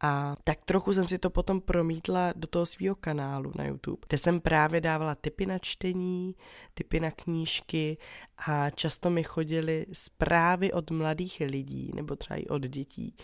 a 0.00 0.36
tak 0.44 0.58
trochu 0.64 0.92
jsem 0.92 1.08
si 1.08 1.18
to 1.18 1.30
potom 1.30 1.60
promítla 1.60 2.32
do 2.36 2.46
toho 2.46 2.66
svého 2.66 2.94
kanálu 2.94 3.52
na 3.56 3.64
YouTube, 3.64 3.98
kde 4.08 4.18
jsem 4.18 4.40
právě 4.40 4.80
dávala 4.80 5.14
tipy 5.14 5.46
na 5.46 5.58
čtení, 5.58 6.34
tipy 6.74 7.00
na 7.00 7.10
knížky 7.10 7.98
a 8.46 8.70
často 8.70 9.10
mi 9.10 9.22
chodily 9.22 9.86
zprávy 9.92 10.72
od 10.72 10.90
mladých 10.90 11.42
lidí 11.46 11.90
nebo 11.94 12.16
třeba 12.16 12.36
i 12.36 12.46
od 12.46 12.62
dětí, 12.62 13.16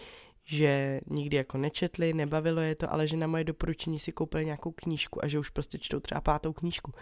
že 0.45 1.01
nikdy 1.07 1.37
jako 1.37 1.59
nečetli, 1.59 2.13
nebavilo 2.13 2.61
je 2.61 2.75
to, 2.75 2.93
ale 2.93 3.07
že 3.07 3.17
na 3.17 3.27
moje 3.27 3.45
doporučení 3.45 3.99
si 3.99 4.13
koupili 4.13 4.45
nějakou 4.45 4.71
knížku 4.71 5.25
a 5.25 5.29
že 5.29 5.39
už 5.39 5.51
prostě 5.51 5.79
čtou 5.79 6.01
třeba 6.01 6.21
pátou 6.21 6.53
knížku. 6.53 6.93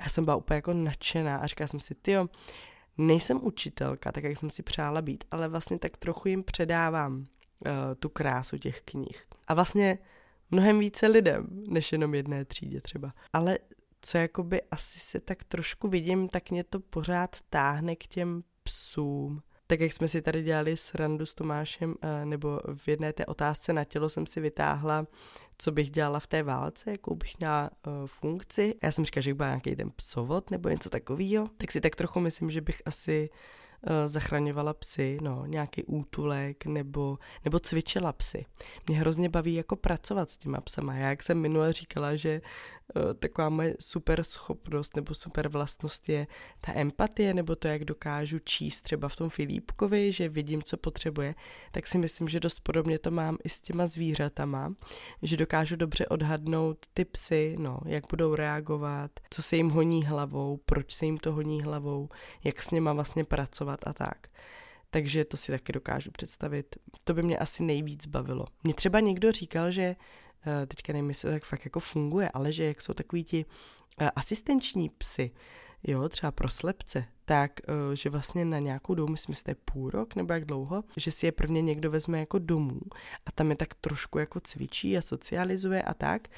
Já 0.00 0.08
jsem 0.08 0.24
byla 0.24 0.36
úplně 0.36 0.56
jako 0.56 0.72
nadšená 0.72 1.36
a 1.36 1.46
říkala 1.46 1.68
jsem 1.68 1.80
si, 1.80 1.94
tyjo, 1.94 2.28
nejsem 2.98 3.40
učitelka, 3.42 4.12
tak 4.12 4.24
jak 4.24 4.38
jsem 4.38 4.50
si 4.50 4.62
přála 4.62 5.02
být, 5.02 5.24
ale 5.30 5.48
vlastně 5.48 5.78
tak 5.78 5.96
trochu 5.96 6.28
jim 6.28 6.42
předávám 6.42 7.18
uh, 7.18 7.26
tu 7.98 8.08
krásu 8.08 8.58
těch 8.58 8.82
knih. 8.82 9.24
A 9.48 9.54
vlastně 9.54 9.98
mnohem 10.50 10.78
více 10.78 11.06
lidem, 11.06 11.46
než 11.68 11.92
jenom 11.92 12.14
jedné 12.14 12.44
třídě 12.44 12.80
třeba. 12.80 13.12
Ale 13.32 13.58
co 14.00 14.18
jakoby 14.18 14.62
asi 14.70 14.98
se 14.98 15.20
tak 15.20 15.44
trošku 15.44 15.88
vidím, 15.88 16.28
tak 16.28 16.50
mě 16.50 16.64
to 16.64 16.80
pořád 16.80 17.36
táhne 17.50 17.96
k 17.96 18.06
těm 18.06 18.42
psům 18.62 19.42
tak 19.66 19.80
jak 19.80 19.92
jsme 19.92 20.08
si 20.08 20.22
tady 20.22 20.42
dělali 20.42 20.76
srandu 20.76 21.26
s 21.26 21.34
Tomášem, 21.34 21.94
eh, 22.02 22.26
nebo 22.26 22.60
v 22.76 22.88
jedné 22.88 23.12
té 23.12 23.26
otázce 23.26 23.72
na 23.72 23.84
tělo 23.84 24.08
jsem 24.08 24.26
si 24.26 24.40
vytáhla, 24.40 25.06
co 25.58 25.72
bych 25.72 25.90
dělala 25.90 26.20
v 26.20 26.26
té 26.26 26.42
válce, 26.42 26.90
jakou 26.90 27.14
bych 27.14 27.38
měla 27.38 27.70
uh, 27.86 27.92
funkci. 28.06 28.74
Já 28.82 28.90
jsem 28.90 29.04
říkala, 29.04 29.22
že 29.22 29.30
bych 29.30 29.36
byla 29.36 29.48
nějaký 29.48 29.76
ten 29.76 29.90
psovod 29.90 30.50
nebo 30.50 30.68
něco 30.68 30.90
takového, 30.90 31.48
tak 31.56 31.72
si 31.72 31.80
tak 31.80 31.96
trochu 31.96 32.20
myslím, 32.20 32.50
že 32.50 32.60
bych 32.60 32.82
asi 32.86 33.30
Eh, 33.88 34.08
zachraňovala 34.08 34.74
psy, 34.74 35.18
no, 35.22 35.46
nějaký 35.46 35.84
útulek 35.84 36.66
nebo, 36.66 37.18
nebo 37.44 37.58
cvičila 37.58 38.12
psy. 38.12 38.46
Mě 38.88 38.98
hrozně 38.98 39.28
baví 39.28 39.54
jako 39.54 39.76
pracovat 39.76 40.30
s 40.30 40.36
těma 40.36 40.60
psama. 40.60 40.94
Já, 40.94 41.08
jak 41.08 41.22
jsem 41.22 41.40
minule 41.40 41.72
říkala, 41.72 42.16
že 42.16 42.40
uh, 42.40 42.48
taková 43.18 43.48
moje 43.48 43.76
super 43.80 44.24
schopnost 44.24 44.96
nebo 44.96 45.14
super 45.14 45.48
vlastnost 45.48 46.08
je 46.08 46.26
ta 46.60 46.72
empatie, 46.74 47.34
nebo 47.34 47.56
to, 47.56 47.68
jak 47.68 47.84
dokážu 47.84 48.38
číst 48.38 48.82
třeba 48.82 49.08
v 49.08 49.16
tom 49.16 49.30
Filipkovi, 49.30 50.12
že 50.12 50.28
vidím, 50.28 50.62
co 50.62 50.76
potřebuje, 50.76 51.34
tak 51.70 51.86
si 51.86 51.98
myslím, 51.98 52.28
že 52.28 52.40
dost 52.40 52.60
podobně 52.60 52.98
to 52.98 53.10
mám 53.10 53.38
i 53.44 53.48
s 53.48 53.60
těma 53.60 53.86
zvířatama, 53.86 54.74
že 55.22 55.36
dokážu 55.36 55.76
dobře 55.76 56.06
odhadnout 56.06 56.78
ty 56.94 57.04
psy, 57.04 57.56
no, 57.58 57.78
jak 57.86 58.04
budou 58.10 58.34
reagovat, 58.34 59.10
co 59.30 59.42
se 59.42 59.56
jim 59.56 59.70
honí 59.70 60.04
hlavou, 60.04 60.56
proč 60.64 60.92
se 60.94 61.04
jim 61.06 61.18
to 61.18 61.32
honí 61.32 61.62
hlavou, 61.62 62.08
jak 62.44 62.62
s 62.62 62.70
něma 62.70 62.92
vlastně 62.92 63.24
pracovat 63.24 63.80
a 63.86 63.92
tak. 63.92 64.28
Takže 64.90 65.24
to 65.24 65.36
si 65.36 65.52
taky 65.52 65.72
dokážu 65.72 66.10
představit. 66.10 66.76
To 67.04 67.14
by 67.14 67.22
mě 67.22 67.38
asi 67.38 67.62
nejvíc 67.62 68.06
bavilo. 68.06 68.46
Mě 68.64 68.74
třeba 68.74 69.00
někdo 69.00 69.32
říkal, 69.32 69.70
že 69.70 69.82
eh, 69.82 69.96
teďka 70.66 70.92
nevím, 70.92 71.08
jestli 71.08 71.30
tak 71.30 71.44
fakt 71.44 71.64
jako 71.64 71.80
funguje, 71.80 72.30
ale 72.34 72.52
že 72.52 72.64
jak 72.64 72.80
jsou 72.80 72.94
takový 72.94 73.24
ti 73.24 73.44
eh, 74.00 74.10
asistenční 74.10 74.88
psy, 74.88 75.30
jo, 75.82 76.08
třeba 76.08 76.32
pro 76.32 76.48
slepce, 76.48 77.04
tak, 77.24 77.60
eh, 77.60 77.96
že 77.96 78.10
vlastně 78.10 78.44
na 78.44 78.58
nějakou 78.58 78.94
dobu, 78.94 79.12
myslím, 79.12 79.34
že 79.34 79.42
to 79.42 79.50
je 79.50 79.54
půl 79.54 79.90
rok 79.90 80.14
nebo 80.14 80.32
jak 80.32 80.44
dlouho, 80.44 80.84
že 80.96 81.10
si 81.10 81.26
je 81.26 81.32
prvně 81.32 81.62
někdo 81.62 81.90
vezme 81.90 82.20
jako 82.20 82.38
domů 82.38 82.80
a 83.26 83.32
tam 83.32 83.50
je 83.50 83.56
tak 83.56 83.74
trošku 83.74 84.18
jako 84.18 84.40
cvičí 84.40 84.96
a 84.98 85.02
socializuje 85.02 85.82
a 85.82 85.94
tak 85.94 86.28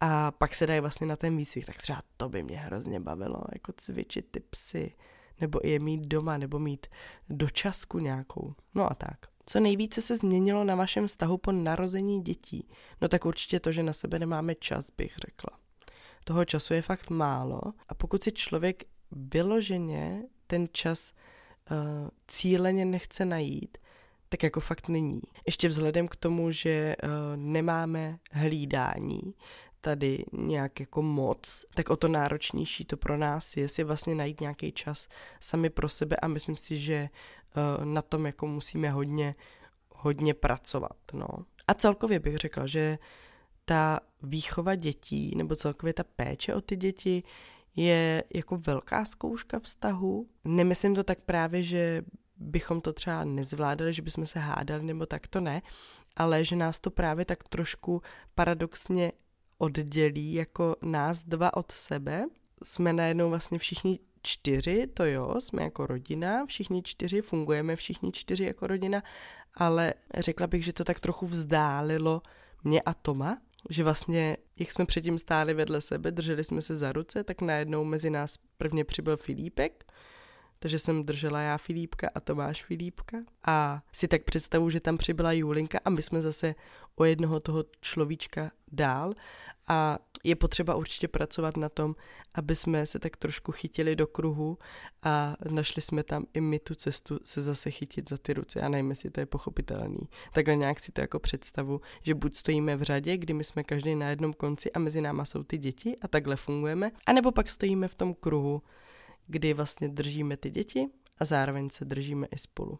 a 0.00 0.30
pak 0.30 0.54
se 0.54 0.66
dají 0.66 0.80
vlastně 0.80 1.06
na 1.06 1.16
ten 1.16 1.36
výcvik, 1.36 1.66
tak 1.66 1.76
třeba 1.76 2.02
to 2.16 2.28
by 2.28 2.42
mě 2.42 2.58
hrozně 2.58 3.00
bavilo, 3.00 3.40
jako 3.52 3.72
cvičit 3.76 4.30
ty 4.30 4.40
psy 4.40 4.94
nebo 5.40 5.60
je 5.64 5.78
mít 5.78 6.00
doma, 6.00 6.38
nebo 6.38 6.58
mít 6.58 6.86
dočasku 7.28 7.98
nějakou. 7.98 8.54
No 8.74 8.92
a 8.92 8.94
tak. 8.94 9.18
Co 9.50 9.60
nejvíce 9.60 10.02
se 10.02 10.16
změnilo 10.16 10.64
na 10.64 10.74
vašem 10.74 11.06
vztahu 11.06 11.38
po 11.38 11.52
narození 11.52 12.22
dětí? 12.22 12.68
No 13.00 13.08
tak 13.08 13.24
určitě 13.24 13.60
to, 13.60 13.72
že 13.72 13.82
na 13.82 13.92
sebe 13.92 14.18
nemáme 14.18 14.54
čas, 14.54 14.90
bych 14.96 15.16
řekla. 15.26 15.58
Toho 16.24 16.44
času 16.44 16.74
je 16.74 16.82
fakt 16.82 17.10
málo 17.10 17.60
a 17.88 17.94
pokud 17.94 18.22
si 18.22 18.32
člověk 18.32 18.84
vyloženě 19.10 20.22
ten 20.46 20.68
čas 20.72 21.12
uh, 21.70 21.76
cíleně 22.28 22.84
nechce 22.84 23.24
najít, 23.24 23.78
tak 24.28 24.42
jako 24.42 24.60
fakt 24.60 24.88
není. 24.88 25.20
Ještě 25.46 25.68
vzhledem 25.68 26.08
k 26.08 26.16
tomu, 26.16 26.50
že 26.50 26.96
uh, 27.02 27.10
nemáme 27.36 28.18
hlídání, 28.30 29.34
tady 29.80 30.24
nějak 30.32 30.80
jako 30.80 31.02
moc, 31.02 31.64
tak 31.74 31.90
o 31.90 31.96
to 31.96 32.08
náročnější 32.08 32.84
to 32.84 32.96
pro 32.96 33.16
nás 33.16 33.56
je 33.56 33.68
si 33.68 33.84
vlastně 33.84 34.14
najít 34.14 34.40
nějaký 34.40 34.72
čas 34.72 35.08
sami 35.40 35.70
pro 35.70 35.88
sebe 35.88 36.16
a 36.16 36.28
myslím 36.28 36.56
si, 36.56 36.76
že 36.76 37.08
uh, 37.78 37.84
na 37.84 38.02
tom 38.02 38.26
jako 38.26 38.46
musíme 38.46 38.90
hodně, 38.90 39.34
hodně 39.90 40.34
pracovat, 40.34 40.96
no. 41.12 41.28
A 41.68 41.74
celkově 41.74 42.20
bych 42.20 42.36
řekla, 42.36 42.66
že 42.66 42.98
ta 43.64 44.00
výchova 44.22 44.74
dětí, 44.74 45.34
nebo 45.36 45.56
celkově 45.56 45.92
ta 45.92 46.04
péče 46.04 46.54
o 46.54 46.60
ty 46.60 46.76
děti 46.76 47.22
je 47.76 48.24
jako 48.34 48.56
velká 48.56 49.04
zkouška 49.04 49.58
vztahu. 49.58 50.28
Nemyslím 50.44 50.94
to 50.94 51.04
tak 51.04 51.20
právě, 51.20 51.62
že 51.62 52.04
bychom 52.36 52.80
to 52.80 52.92
třeba 52.92 53.24
nezvládali, 53.24 53.92
že 53.92 54.02
bychom 54.02 54.26
se 54.26 54.38
hádali, 54.38 54.82
nebo 54.82 55.06
tak 55.06 55.26
to 55.26 55.40
ne, 55.40 55.62
ale 56.16 56.44
že 56.44 56.56
nás 56.56 56.78
to 56.78 56.90
právě 56.90 57.24
tak 57.24 57.48
trošku 57.48 58.02
paradoxně 58.34 59.12
oddělí 59.58 60.34
jako 60.34 60.76
nás 60.82 61.22
dva 61.24 61.56
od 61.56 61.72
sebe. 61.72 62.24
Jsme 62.62 62.92
najednou 62.92 63.30
vlastně 63.30 63.58
všichni 63.58 63.98
čtyři, 64.22 64.86
to 64.86 65.04
jo, 65.04 65.34
jsme 65.40 65.62
jako 65.62 65.86
rodina, 65.86 66.46
všichni 66.46 66.82
čtyři, 66.82 67.22
fungujeme 67.22 67.76
všichni 67.76 68.12
čtyři 68.12 68.44
jako 68.44 68.66
rodina, 68.66 69.02
ale 69.54 69.94
řekla 70.18 70.46
bych, 70.46 70.64
že 70.64 70.72
to 70.72 70.84
tak 70.84 71.00
trochu 71.00 71.26
vzdálilo 71.26 72.22
mě 72.64 72.80
a 72.82 72.94
Toma, 72.94 73.38
že 73.70 73.84
vlastně, 73.84 74.36
jak 74.56 74.72
jsme 74.72 74.86
předtím 74.86 75.18
stáli 75.18 75.54
vedle 75.54 75.80
sebe, 75.80 76.10
drželi 76.10 76.44
jsme 76.44 76.62
se 76.62 76.76
za 76.76 76.92
ruce, 76.92 77.24
tak 77.24 77.42
najednou 77.42 77.84
mezi 77.84 78.10
nás 78.10 78.38
prvně 78.56 78.84
přibyl 78.84 79.16
Filípek, 79.16 79.84
takže 80.58 80.78
jsem 80.78 81.04
držela 81.04 81.40
já 81.40 81.58
Filipka 81.58 82.10
a 82.14 82.20
Tomáš 82.20 82.64
Filipka 82.64 83.18
a 83.46 83.82
si 83.92 84.08
tak 84.08 84.24
představu, 84.24 84.70
že 84.70 84.80
tam 84.80 84.98
přibyla 84.98 85.32
Julinka 85.32 85.78
a 85.84 85.90
my 85.90 86.02
jsme 86.02 86.22
zase 86.22 86.54
o 86.96 87.04
jednoho 87.04 87.40
toho 87.40 87.64
človíčka 87.80 88.50
dál 88.72 89.14
a 89.68 89.98
je 90.24 90.36
potřeba 90.36 90.74
určitě 90.74 91.08
pracovat 91.08 91.56
na 91.56 91.68
tom, 91.68 91.94
aby 92.34 92.56
jsme 92.56 92.86
se 92.86 92.98
tak 92.98 93.16
trošku 93.16 93.52
chytili 93.52 93.96
do 93.96 94.06
kruhu 94.06 94.58
a 95.02 95.36
našli 95.50 95.82
jsme 95.82 96.02
tam 96.02 96.26
i 96.34 96.40
my 96.40 96.58
tu 96.58 96.74
cestu 96.74 97.18
se 97.24 97.42
zase 97.42 97.70
chytit 97.70 98.08
za 98.08 98.18
ty 98.18 98.32
ruce. 98.32 98.58
Já 98.58 98.68
nevím, 98.68 98.90
jestli 98.90 99.10
to 99.10 99.20
je 99.20 99.26
pochopitelný. 99.26 100.00
Takhle 100.32 100.56
nějak 100.56 100.80
si 100.80 100.92
to 100.92 101.00
jako 101.00 101.18
představu, 101.18 101.80
že 102.02 102.14
buď 102.14 102.34
stojíme 102.34 102.76
v 102.76 102.82
řadě, 102.82 103.16
kdy 103.16 103.34
my 103.34 103.44
jsme 103.44 103.64
každý 103.64 103.94
na 103.94 104.08
jednom 104.08 104.32
konci 104.32 104.72
a 104.72 104.78
mezi 104.78 105.00
náma 105.00 105.24
jsou 105.24 105.42
ty 105.42 105.58
děti 105.58 105.96
a 106.02 106.08
takhle 106.08 106.36
fungujeme, 106.36 106.90
anebo 107.06 107.32
pak 107.32 107.50
stojíme 107.50 107.88
v 107.88 107.94
tom 107.94 108.14
kruhu, 108.14 108.62
kdy 109.28 109.54
vlastně 109.54 109.88
držíme 109.88 110.36
ty 110.36 110.50
děti 110.50 110.86
a 111.18 111.24
zároveň 111.24 111.70
se 111.70 111.84
držíme 111.84 112.26
i 112.26 112.38
spolu. 112.38 112.78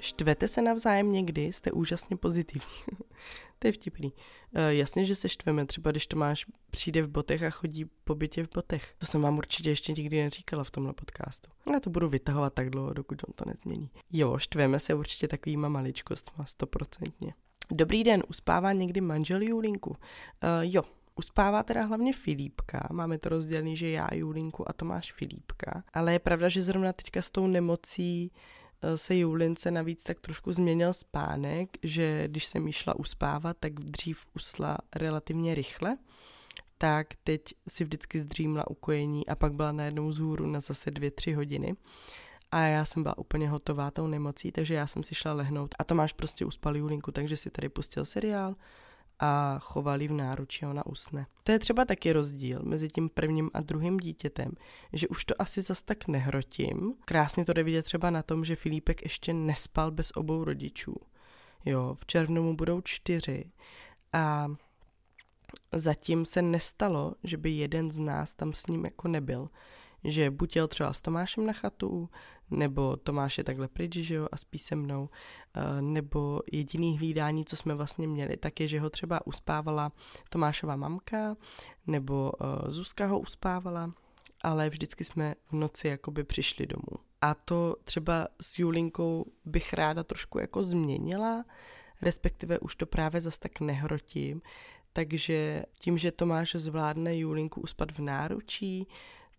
Štvete 0.00 0.48
se 0.48 0.62
navzájem 0.62 1.12
někdy, 1.12 1.42
jste 1.42 1.72
úžasně 1.72 2.16
pozitivní. 2.16 2.70
to 3.58 3.68
je 3.68 3.72
vtipný. 3.72 4.12
Uh, 4.12 4.60
jasně, 4.68 5.04
že 5.04 5.14
se 5.14 5.28
štveme, 5.28 5.66
třeba 5.66 5.90
když 5.90 6.06
Tomáš 6.06 6.46
přijde 6.70 7.02
v 7.02 7.08
botech 7.08 7.42
a 7.42 7.50
chodí 7.50 7.84
po 8.04 8.14
bytě 8.14 8.44
v 8.44 8.48
botech. 8.54 8.94
To 8.98 9.06
jsem 9.06 9.22
vám 9.22 9.38
určitě 9.38 9.70
ještě 9.70 9.92
nikdy 9.92 10.22
neříkala 10.22 10.64
v 10.64 10.70
tomhle 10.70 10.92
podcastu. 10.92 11.50
Já 11.72 11.80
to 11.80 11.90
budu 11.90 12.08
vytahovat 12.08 12.54
tak 12.54 12.70
dlouho, 12.70 12.92
dokud 12.92 13.22
on 13.28 13.34
to 13.34 13.44
nezmění. 13.46 13.90
Jo, 14.12 14.38
štveme 14.38 14.80
se 14.80 14.94
určitě 14.94 15.28
takovýma 15.28 15.68
maličkostma, 15.68 16.44
stoprocentně. 16.44 17.34
Dobrý 17.70 18.04
den, 18.04 18.22
uspává 18.28 18.72
někdy 18.72 19.00
manžel 19.00 19.42
Julinku? 19.42 19.90
Uh, 19.90 19.96
jo, 20.60 20.82
Uspává 21.18 21.62
teda 21.62 21.84
hlavně 21.84 22.12
Filipka, 22.12 22.88
máme 22.92 23.18
to 23.18 23.28
rozdělený, 23.28 23.76
že 23.76 23.90
já 23.90 24.08
Julinku 24.14 24.70
a 24.70 24.72
Tomáš 24.72 25.12
Filipka, 25.12 25.84
ale 25.92 26.12
je 26.12 26.18
pravda, 26.18 26.48
že 26.48 26.62
zrovna 26.62 26.92
teďka 26.92 27.22
s 27.22 27.30
tou 27.30 27.46
nemocí 27.46 28.32
eh, 28.82 28.98
se 28.98 29.16
Julince 29.16 29.70
navíc 29.70 30.04
tak 30.04 30.20
trošku 30.20 30.52
změnil 30.52 30.92
spánek, 30.92 31.68
že 31.82 32.28
když 32.28 32.46
jsem 32.46 32.66
jí 32.66 32.72
šla 32.72 32.96
uspávat, 32.96 33.56
tak 33.60 33.72
dřív 33.74 34.26
usla 34.34 34.78
relativně 34.96 35.54
rychle, 35.54 35.96
tak 36.78 37.06
teď 37.24 37.42
si 37.68 37.84
vždycky 37.84 38.20
zdřímla 38.20 38.70
ukojení 38.70 39.26
a 39.26 39.34
pak 39.34 39.52
byla 39.52 39.72
najednou 39.72 40.12
zhůru 40.12 40.46
na 40.46 40.60
zase 40.60 40.90
dvě, 40.90 41.10
tři 41.10 41.32
hodiny. 41.32 41.76
A 42.50 42.60
já 42.60 42.84
jsem 42.84 43.02
byla 43.02 43.18
úplně 43.18 43.48
hotová 43.48 43.90
tou 43.90 44.06
nemocí, 44.06 44.52
takže 44.52 44.74
já 44.74 44.86
jsem 44.86 45.02
si 45.02 45.14
šla 45.14 45.32
lehnout. 45.32 45.74
A 45.78 45.84
Tomáš 45.84 46.12
prostě 46.12 46.44
uspal 46.44 46.76
Julinku, 46.76 47.12
takže 47.12 47.36
si 47.36 47.50
tady 47.50 47.68
pustil 47.68 48.04
seriál 48.04 48.54
a 49.20 49.58
chovali 49.58 50.08
v 50.08 50.12
náruči 50.12 50.66
ona 50.66 50.86
usne. 50.86 51.26
To 51.42 51.52
je 51.52 51.58
třeba 51.58 51.84
taky 51.84 52.12
rozdíl 52.12 52.60
mezi 52.62 52.88
tím 52.88 53.08
prvním 53.08 53.50
a 53.54 53.60
druhým 53.60 53.96
dítětem, 53.96 54.52
že 54.92 55.08
už 55.08 55.24
to 55.24 55.42
asi 55.42 55.62
zas 55.62 55.82
tak 55.82 56.08
nehrotím. 56.08 56.94
Krásně 57.04 57.44
to 57.44 57.52
jde 57.52 57.62
vidět 57.62 57.82
třeba 57.82 58.10
na 58.10 58.22
tom, 58.22 58.44
že 58.44 58.56
Filipek 58.56 59.02
ještě 59.02 59.32
nespal 59.32 59.90
bez 59.90 60.10
obou 60.14 60.44
rodičů. 60.44 60.94
Jo, 61.64 61.94
v 61.94 62.06
červnu 62.06 62.42
mu 62.42 62.56
budou 62.56 62.80
čtyři 62.80 63.50
a 64.12 64.48
zatím 65.72 66.24
se 66.24 66.42
nestalo, 66.42 67.14
že 67.24 67.36
by 67.36 67.50
jeden 67.50 67.92
z 67.92 67.98
nás 67.98 68.34
tam 68.34 68.52
s 68.52 68.66
ním 68.66 68.84
jako 68.84 69.08
nebyl. 69.08 69.48
Že 70.04 70.30
buď 70.30 70.56
jel 70.56 70.68
třeba 70.68 70.92
s 70.92 71.00
Tomášem 71.00 71.46
na 71.46 71.52
chatu, 71.52 72.08
nebo 72.50 72.96
Tomáš 72.96 73.38
je 73.38 73.44
takhle 73.44 73.68
pryč, 73.68 73.94
že 73.94 74.14
jo, 74.14 74.28
a 74.32 74.36
spí 74.36 74.58
se 74.58 74.76
mnou, 74.76 75.08
eh, 75.54 75.82
nebo 75.82 76.40
jediný 76.52 76.98
hlídání, 76.98 77.44
co 77.44 77.56
jsme 77.56 77.74
vlastně 77.74 78.08
měli, 78.08 78.36
tak 78.36 78.60
je, 78.60 78.68
že 78.68 78.80
ho 78.80 78.90
třeba 78.90 79.26
uspávala 79.26 79.92
Tomášova 80.30 80.76
mamka, 80.76 81.36
nebo 81.86 82.32
uh, 82.40 82.70
Zuzka 82.70 83.06
ho 83.06 83.20
uspávala, 83.20 83.92
ale 84.42 84.70
vždycky 84.70 85.04
jsme 85.04 85.34
v 85.50 85.52
noci 85.52 85.88
jakoby 85.88 86.24
přišli 86.24 86.66
domů. 86.66 87.04
A 87.20 87.34
to 87.34 87.76
třeba 87.84 88.28
s 88.40 88.58
Julinkou 88.58 89.26
bych 89.44 89.72
ráda 89.72 90.04
trošku 90.04 90.38
jako 90.38 90.64
změnila, 90.64 91.44
respektive 92.02 92.58
už 92.58 92.76
to 92.76 92.86
právě 92.86 93.20
zas 93.20 93.38
tak 93.38 93.60
nehrotím, 93.60 94.42
takže 94.92 95.64
tím, 95.78 95.98
že 95.98 96.12
Tomáš 96.12 96.54
zvládne 96.54 97.18
Julinku 97.18 97.60
uspat 97.60 97.92
v 97.92 97.98
náručí, 97.98 98.88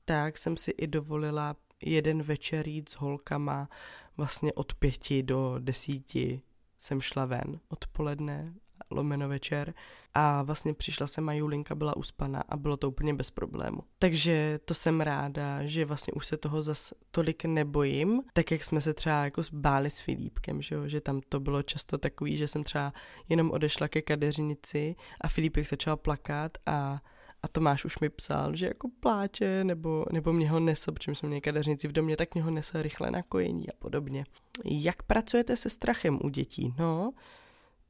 tak 0.06 0.38
jsem 0.38 0.58
si 0.58 0.72
i 0.72 0.88
dovolila 0.88 1.56
jeden 1.82 2.24
večer 2.24 2.68
jít 2.68 2.89
s 2.89 2.94
holkama 2.94 3.70
vlastně 4.18 4.54
od 4.54 4.74
pěti 4.74 5.24
do 5.24 5.56
desíti 5.60 6.42
jsem 6.78 7.02
šla 7.02 7.26
ven 7.26 7.60
odpoledne, 7.70 8.54
lomeno 8.92 9.30
večer 9.30 9.74
a 10.13 10.44
vlastně 10.44 10.74
přišla 10.74 11.08
jsem 11.08 11.30
a 11.30 11.34
Julinka 11.34 11.76
byla 11.76 11.98
uspaná 11.98 12.44
a 12.50 12.58
bylo 12.58 12.78
to 12.78 12.89
úplně 12.89 13.13
bez 13.13 13.32
problému. 13.32 13.84
Takže 14.00 14.60
to 14.65 14.74
jsem 14.74 15.02
ráda, 15.02 15.65
že 15.65 15.86
vlastně 15.86 16.13
už 16.13 16.28
se 16.28 16.38
toho 16.38 16.62
zas 16.62 16.94
tolik 17.12 17.46
nebojím, 17.46 18.22
tak 18.34 18.52
jak 18.52 18.63
jsme 18.63 18.82
se 18.82 18.94
třeba 18.94 19.24
jako 19.24 19.42
báli 19.54 19.89
s 19.89 20.02
Filipkem, 20.02 20.62
že, 20.62 20.76
jo? 20.76 20.88
že 20.88 21.02
tam 21.02 21.22
to 21.30 21.39
bylo 21.39 21.63
často 21.63 21.98
takový, 21.98 22.38
že 22.38 22.48
jsem 22.48 22.63
třeba 22.63 22.94
jenom 23.30 23.52
odešla 23.52 23.88
ke 23.88 24.02
kadeřnici 24.02 24.96
a 25.22 25.28
Filipek 25.28 25.68
začal 25.68 25.98
plakat 25.98 26.58
a 26.65 27.02
a 27.43 27.47
Tomáš 27.47 27.86
už 27.86 27.99
mi 27.99 28.10
psal, 28.10 28.56
že 28.56 28.65
jako 28.65 28.89
pláče, 28.99 29.63
nebo, 29.63 30.06
nebo 30.12 30.34
mě 30.34 30.49
ho 30.49 30.60
nesl, 30.60 30.91
protože 30.91 31.15
jsme 31.15 31.28
měli 31.28 31.41
kadeřnici 31.41 31.88
v 31.88 31.91
domě, 31.91 32.17
tak 32.17 32.34
mě 32.34 32.43
ho 32.43 32.52
nesl 32.52 32.82
rychle 32.82 33.12
na 33.12 33.23
kojení 33.23 33.69
a 33.69 33.73
podobně. 33.80 34.25
Jak 34.65 35.04
pracujete 35.04 35.56
se 35.56 35.69
strachem 35.69 36.19
u 36.23 36.30
dětí? 36.30 36.73
No, 36.80 37.12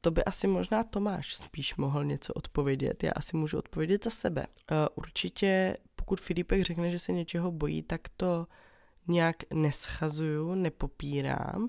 to 0.00 0.10
by 0.10 0.24
asi 0.24 0.46
možná 0.46 0.84
Tomáš 0.84 1.34
spíš 1.34 1.76
mohl 1.76 2.04
něco 2.04 2.32
odpovědět. 2.32 3.02
Já 3.04 3.12
asi 3.12 3.36
můžu 3.36 3.58
odpovědět 3.58 4.04
za 4.04 4.10
sebe. 4.10 4.46
Uh, 4.46 4.76
určitě, 4.94 5.76
pokud 5.96 6.20
Filipek 6.20 6.62
řekne, 6.62 6.90
že 6.90 6.98
se 6.98 7.12
něčeho 7.12 7.50
bojí, 7.52 7.82
tak 7.82 8.00
to 8.16 8.46
nějak 9.06 9.36
neschazuju, 9.54 10.54
nepopírám, 10.54 11.68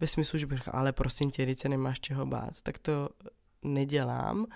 ve 0.00 0.06
smyslu, 0.06 0.38
že 0.38 0.46
bych 0.46 0.58
řekla, 0.58 0.72
ale 0.72 0.92
prosím 0.92 1.30
tě, 1.30 1.56
se 1.56 1.68
nemáš 1.68 2.00
čeho 2.00 2.26
bát, 2.26 2.54
tak 2.62 2.78
to 2.78 3.08
nedělám, 3.62 4.46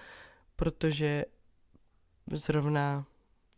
protože 0.56 1.24
zrovna 2.32 3.06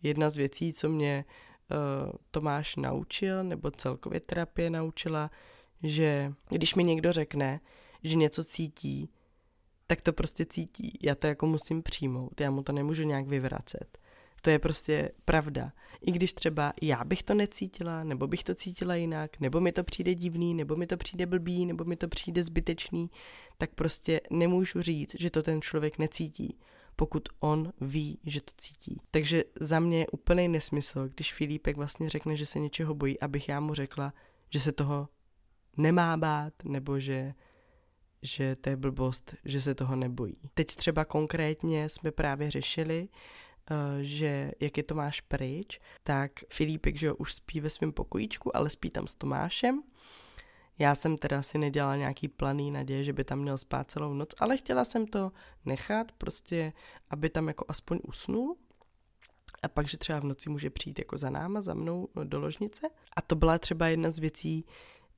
jedna 0.03 0.31
z 0.31 0.37
věcí, 0.37 0.73
co 0.73 0.89
mě 0.89 1.25
uh, 1.71 2.13
Tomáš 2.31 2.77
naučil, 2.77 3.45
nebo 3.45 3.71
celkově 3.71 4.21
terapie 4.21 4.71
naučila, 4.71 5.31
že 5.83 6.33
když 6.49 6.75
mi 6.75 6.85
někdo 6.85 7.13
řekne, 7.13 7.61
že 8.03 8.17
něco 8.17 8.45
cítí, 8.45 9.11
tak 9.87 10.01
to 10.01 10.13
prostě 10.13 10.47
cítí. 10.47 10.99
Já 11.03 11.15
to 11.15 11.27
jako 11.27 11.47
musím 11.47 11.83
přijmout, 11.83 12.41
já 12.41 12.51
mu 12.51 12.63
to 12.63 12.73
nemůžu 12.73 13.03
nějak 13.03 13.27
vyvracet. 13.27 13.99
To 14.43 14.51
je 14.51 14.59
prostě 14.59 15.11
pravda. 15.25 15.73
I 16.01 16.13
když 16.13 16.33
třeba 16.33 16.73
já 16.83 17.05
bych 17.05 17.23
to 17.23 17.35
necítila, 17.35 18.05
nebo 18.05 18.27
bych 18.27 18.45
to 18.45 18.55
cítila 18.55 18.95
jinak, 18.95 19.41
nebo 19.41 19.61
mi 19.61 19.73
to 19.73 19.85
přijde 19.85 20.15
divný, 20.15 20.55
nebo 20.55 20.77
mi 20.77 20.87
to 20.87 20.97
přijde 20.97 21.27
blbý, 21.27 21.67
nebo 21.67 21.85
mi 21.85 21.97
to 21.97 22.09
přijde 22.09 22.45
zbytečný, 22.45 23.11
tak 23.59 23.71
prostě 23.75 24.21
nemůžu 24.31 24.83
říct, 24.83 25.17
že 25.19 25.31
to 25.31 25.43
ten 25.43 25.63
člověk 25.63 25.99
necítí, 25.99 26.59
pokud 26.99 27.29
on 27.41 27.73
ví, 27.81 28.19
že 28.27 28.41
to 28.41 28.53
cítí. 28.57 29.01
Takže 29.11 29.45
za 29.61 29.81
mě 29.81 29.99
je 29.99 30.07
úplný 30.07 30.49
nesmysl, 30.49 31.09
když 31.09 31.35
Filipek 31.35 31.77
vlastně 31.77 32.09
řekne, 32.09 32.37
že 32.37 32.47
se 32.47 32.59
něčeho 32.59 32.95
bojí, 32.95 33.21
abych 33.21 33.49
já 33.49 33.61
mu 33.61 33.75
řekla, 33.75 34.13
že 34.51 34.61
se 34.61 34.73
toho 34.73 35.09
nemá 35.77 36.17
bát, 36.17 36.53
nebo 36.65 36.99
že 36.99 37.35
že 38.23 38.57
to 38.57 38.71
je 38.71 38.77
blbost, 38.77 39.35
že 39.45 39.61
se 39.61 39.75
toho 39.75 39.97
nebojí. 39.97 40.37
Teď 40.55 40.77
třeba 40.77 41.05
konkrétně 41.05 41.89
jsme 41.89 42.11
právě 42.11 42.51
řešili, 42.51 43.09
eh, 43.71 43.75
že 44.05 44.53
jak 44.61 44.77
je 44.77 44.83
Tomáš 44.83 45.21
pryč, 45.21 45.81
tak 46.03 46.33
Filipek, 46.53 46.97
že 46.97 47.13
už 47.13 47.35
spí 47.35 47.61
ve 47.61 47.71
svém 47.71 47.93
pokojíčku, 47.93 48.57
ale 48.57 48.71
spí 48.71 48.91
tam 48.91 49.07
s 49.07 49.15
Tomášem. 49.15 49.83
Já 50.79 50.95
jsem 50.95 51.19
teda 51.19 51.43
si 51.43 51.59
nedělala 51.59 51.97
nějaký 51.97 52.29
planý 52.29 52.71
naděje, 52.71 53.05
že 53.05 53.13
by 53.13 53.25
tam 53.25 53.39
měl 53.39 53.59
spát 53.59 53.91
celou 53.91 54.15
noc, 54.15 54.29
ale 54.41 54.57
chtěla 54.57 54.85
jsem 54.85 55.07
to 55.07 55.33
nechat, 55.65 56.13
prostě, 56.13 56.73
aby 57.11 57.31
tam 57.31 57.49
jako 57.49 57.65
aspoň 57.69 57.99
usnul. 58.09 58.57
A 59.63 59.69
pak, 59.69 59.89
že 59.89 59.99
třeba 59.99 60.21
v 60.21 60.25
noci 60.25 60.51
může 60.51 60.71
přijít 60.71 60.99
jako 60.99 61.19
za 61.19 61.31
náma, 61.31 61.61
za 61.61 61.75
mnou 61.75 62.09
do 62.25 62.41
ložnice. 62.41 62.89
A 63.17 63.23
to 63.23 63.37
byla 63.37 63.59
třeba 63.59 63.89
jedna 63.89 64.11
z 64.11 64.19
věcí, 64.19 64.65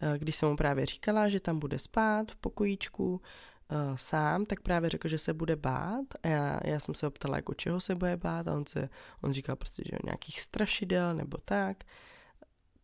Eh, 0.00 0.18
když 0.18 0.36
jsem 0.36 0.48
mu 0.48 0.56
právě 0.56 0.86
říkala, 0.86 1.28
že 1.28 1.40
tam 1.40 1.58
bude 1.58 1.78
spát 1.78 2.32
v 2.32 2.36
pokojíčku 2.36 3.12
uh, 3.12 3.96
sám, 3.96 4.46
tak 4.46 4.60
právě 4.60 4.90
řekl, 4.90 5.08
že 5.08 5.18
se 5.18 5.34
bude 5.34 5.56
bát 5.56 6.04
a 6.22 6.28
já, 6.28 6.60
já 6.64 6.80
jsem 6.80 6.94
se 6.94 7.06
optala, 7.06 7.36
jako 7.36 7.54
čeho 7.54 7.80
se 7.80 7.94
bude 7.94 8.16
bát 8.16 8.48
a 8.48 8.54
on, 8.54 8.66
se, 8.66 8.88
on 9.22 9.32
říkal 9.32 9.56
prostě, 9.56 9.82
že 9.86 9.96
nějakých 10.04 10.40
strašidel 10.40 11.14
nebo 11.14 11.38
tak, 11.44 11.84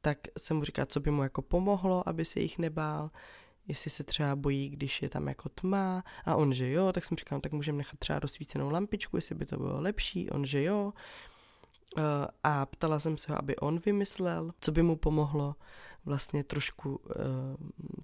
tak 0.07 0.19
jsem 0.38 0.57
mu 0.57 0.64
říkala, 0.64 0.87
co 0.87 1.01
by 1.01 1.11
mu 1.11 1.23
jako 1.23 1.42
pomohlo, 1.42 2.09
aby 2.09 2.25
se 2.25 2.40
jich 2.40 2.59
nebál, 2.59 3.11
jestli 3.69 3.90
se 3.90 4.05
třeba 4.05 4.37
bojí, 4.37 4.69
když 4.69 5.03
je 5.03 5.09
tam 5.09 5.29
jako 5.29 5.49
tma. 5.49 6.05
A 6.25 6.35
on, 6.35 6.53
že 6.53 6.71
jo, 6.71 6.92
tak 6.92 7.05
jsem 7.05 7.16
říkala, 7.16 7.37
no, 7.37 7.40
tak 7.40 7.53
můžeme 7.53 7.79
nechat 7.79 7.99
třeba 7.99 8.19
rozsvícenou 8.19 8.71
lampičku, 8.71 9.16
jestli 9.16 9.35
by 9.35 9.47
to 9.47 9.57
bylo 9.57 9.81
lepší, 9.81 10.31
on, 10.31 10.47
že 10.47 10.62
jo. 10.62 10.92
Uh, 11.97 12.03
a 12.45 12.66
ptala 12.66 12.99
jsem 12.99 13.19
se 13.19 13.33
ho, 13.33 13.38
aby 13.38 13.57
on 13.57 13.79
vymyslel, 13.79 14.53
co 14.61 14.73
by 14.73 14.83
mu 14.83 14.97
pomohlo 14.97 15.55
vlastně 16.05 16.45
trošku 16.45 16.97
uh, 16.97 17.03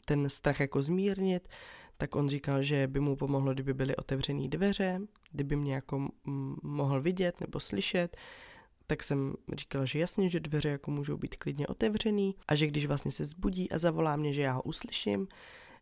ten 0.05 0.29
strach 0.29 0.61
jako 0.61 0.83
zmírnit, 0.83 1.49
tak 1.97 2.17
on 2.17 2.29
říkal, 2.29 2.63
že 2.63 2.87
by 2.87 3.01
mu 3.01 3.17
pomohlo, 3.17 3.55
kdyby 3.55 3.75
byly 3.75 3.97
otevřené 3.97 4.49
dveře, 4.49 5.01
kdyby 5.33 5.57
mě 5.57 5.75
jako 5.75 6.09
mohl 6.63 7.01
vidět 7.01 7.41
nebo 7.41 7.61
slyšet, 7.61 8.17
tak 8.87 9.03
jsem 9.03 9.35
říkala, 9.55 9.85
že 9.85 9.99
jasně, 9.99 10.29
že 10.29 10.41
dveře 10.41 10.69
jako 10.69 10.91
můžou 10.91 11.17
být 11.17 11.37
klidně 11.37 11.67
otevřený 11.67 12.37
a 12.49 12.55
že 12.55 12.67
když 12.67 12.87
vlastně 12.87 13.11
se 13.11 13.25
zbudí 13.25 13.71
a 13.71 13.79
zavolá 13.79 14.17
mě, 14.17 14.33
že 14.33 14.43
já 14.43 14.53
ho 14.53 14.63
uslyším, 14.63 15.29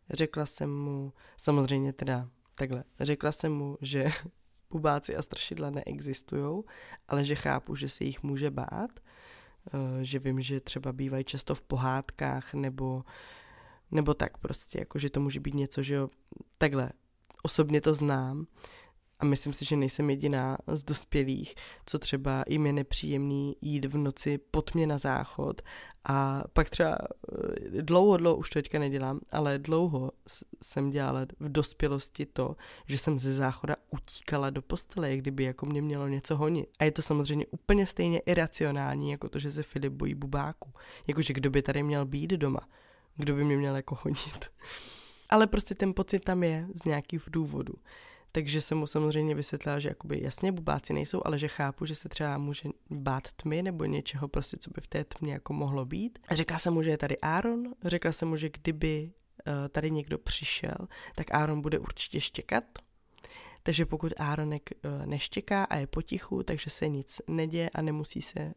řekla 0.09 0.45
jsem 0.45 0.77
mu, 0.77 1.13
samozřejmě 1.37 1.93
teda 1.93 2.29
takhle, 2.55 2.83
řekla 2.99 3.31
jsem 3.31 3.53
mu, 3.53 3.77
že 3.81 4.09
bubáci 4.69 5.15
a 5.15 5.21
strašidla 5.21 5.69
neexistují, 5.69 6.63
ale 7.07 7.23
že 7.23 7.35
chápu, 7.35 7.75
že 7.75 7.89
se 7.89 8.03
jich 8.03 8.23
může 8.23 8.51
bát 8.51 8.91
Eh, 9.67 10.03
že 10.03 10.19
vím, 10.19 10.41
že 10.41 10.59
třeba 10.59 10.93
bývají 10.93 11.23
často 11.23 11.55
v 11.55 11.63
pohádkách 11.63 12.53
nebo, 12.53 13.03
nebo 13.91 14.13
tak 14.13 14.37
prostě, 14.37 14.79
jako 14.79 14.99
že 14.99 15.09
to 15.09 15.19
může 15.19 15.39
být 15.39 15.53
něco, 15.53 15.83
že 15.83 15.95
jo, 15.95 16.09
takhle, 16.57 16.89
osobně 17.43 17.81
to 17.81 17.93
znám 17.93 18.45
a 19.21 19.25
myslím 19.25 19.53
si, 19.53 19.65
že 19.65 19.75
nejsem 19.75 20.09
jediná 20.09 20.57
z 20.67 20.83
dospělých, 20.83 21.55
co 21.85 21.99
třeba 21.99 22.43
jim 22.47 22.65
je 22.65 22.73
nepříjemný 22.73 23.55
jít 23.61 23.85
v 23.85 23.97
noci 23.97 24.37
pod 24.37 24.75
mě 24.75 24.87
na 24.87 24.97
záchod 24.97 25.61
a 26.03 26.43
pak 26.53 26.69
třeba 26.69 26.97
eh, 26.97 27.81
dlouho, 27.81 28.17
dlouho, 28.17 28.37
už 28.37 28.49
to 28.49 28.53
teďka 28.53 28.79
nedělám, 28.79 29.19
ale 29.31 29.59
dlouho 29.59 30.11
jsem 30.63 30.89
dělala 30.89 31.21
v 31.39 31.51
dospělosti 31.51 32.25
to, 32.25 32.55
že 32.87 32.97
jsem 32.97 33.19
ze 33.19 33.33
záchoda 33.33 33.75
utíkala 33.89 34.49
do 34.49 34.61
postele, 34.61 35.09
jak 35.09 35.19
kdyby 35.19 35.43
jako 35.43 35.65
mě 35.65 35.81
mělo 35.81 36.07
něco 36.07 36.35
honit. 36.35 36.69
A 36.79 36.83
je 36.83 36.91
to 36.91 37.01
samozřejmě 37.01 37.45
úplně 37.45 37.85
stejně 37.85 38.19
iracionální, 38.19 39.11
jako 39.11 39.29
to, 39.29 39.39
že 39.39 39.51
se 39.51 39.63
Filip 39.63 39.93
bojí 39.93 40.15
bubáku. 40.15 40.73
Jakože 41.07 41.33
kdo 41.33 41.49
by 41.49 41.61
tady 41.61 41.83
měl 41.83 42.05
být 42.05 42.31
doma, 42.31 42.69
kdo 43.15 43.35
by 43.35 43.43
mě 43.43 43.57
měl 43.57 43.75
jako 43.75 43.97
honit. 44.01 44.51
Ale 45.29 45.47
prostě 45.47 45.75
ten 45.75 45.93
pocit 45.93 46.19
tam 46.19 46.43
je 46.43 46.67
z 46.73 46.85
nějakých 46.85 47.21
důvodů. 47.27 47.73
Takže 48.31 48.61
jsem 48.61 48.77
mu 48.77 48.87
samozřejmě 48.87 49.35
vysvětlila, 49.35 49.79
že 49.79 49.89
jakoby 49.89 50.23
jasně 50.23 50.51
bubáci 50.51 50.93
nejsou, 50.93 51.21
ale 51.25 51.39
že 51.39 51.47
chápu, 51.47 51.85
že 51.85 51.95
se 51.95 52.09
třeba 52.09 52.37
může 52.37 52.69
bát 52.89 53.31
tmy 53.31 53.63
nebo 53.63 53.85
něčeho 53.85 54.27
prostě, 54.27 54.57
co 54.57 54.71
by 54.71 54.81
v 54.81 54.87
té 54.87 55.03
tmě 55.03 55.33
jako 55.33 55.53
mohlo 55.53 55.85
být. 55.85 56.19
Řekla 56.31 56.57
jsem 56.57 56.73
mu, 56.73 56.83
že 56.83 56.89
je 56.89 56.97
tady 56.97 57.17
Aaron, 57.17 57.73
řekla 57.85 58.11
jsem 58.11 58.27
mu, 58.27 58.37
že 58.37 58.49
kdyby 58.49 59.11
uh, 59.47 59.53
tady 59.69 59.91
někdo 59.91 60.17
přišel, 60.17 60.87
tak 61.15 61.33
Aaron 61.33 61.61
bude 61.61 61.79
určitě 61.79 62.21
štěkat. 62.21 62.63
takže 63.63 63.85
pokud 63.85 64.13
Áronek 64.17 64.69
uh, 64.85 65.05
neštěká 65.05 65.63
a 65.63 65.77
je 65.77 65.87
potichu, 65.87 66.43
takže 66.43 66.69
se 66.69 66.87
nic 66.87 67.21
neděje 67.27 67.69
a 67.69 67.81
nemusí 67.81 68.21
se 68.21 68.53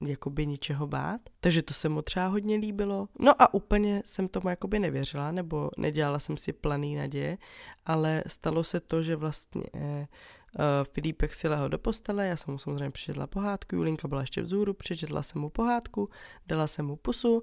jakoby 0.00 0.46
ničeho 0.46 0.86
bát. 0.86 1.20
Takže 1.40 1.62
to 1.62 1.74
se 1.74 1.88
mu 1.88 2.02
třeba 2.02 2.26
hodně 2.26 2.56
líbilo. 2.56 3.08
No 3.18 3.42
a 3.42 3.54
úplně 3.54 4.02
jsem 4.04 4.28
tomu 4.28 4.48
jakoby 4.48 4.78
nevěřila, 4.78 5.30
nebo 5.32 5.70
nedělala 5.78 6.18
jsem 6.18 6.36
si 6.36 6.52
planý 6.52 6.94
naděje, 6.94 7.38
ale 7.86 8.24
stalo 8.26 8.64
se 8.64 8.80
to, 8.80 9.02
že 9.02 9.16
vlastně 9.16 9.64
eh, 9.74 10.06
Uh, 10.58 10.86
Filipek 10.92 11.34
si 11.34 11.48
lehl 11.48 11.68
do 11.68 11.78
postele, 11.78 12.26
já 12.26 12.36
jsem 12.36 12.52
mu 12.52 12.58
samozřejmě 12.58 12.90
přečetla 12.90 13.26
pohádku, 13.26 13.76
Julinka 13.76 14.08
byla 14.08 14.20
ještě 14.20 14.42
vzhůru, 14.42 14.74
přečetla 14.74 15.22
jsem 15.22 15.40
mu 15.40 15.50
pohádku, 15.50 16.08
dala 16.46 16.66
jsem 16.66 16.86
mu 16.86 16.96
pusu, 16.96 17.42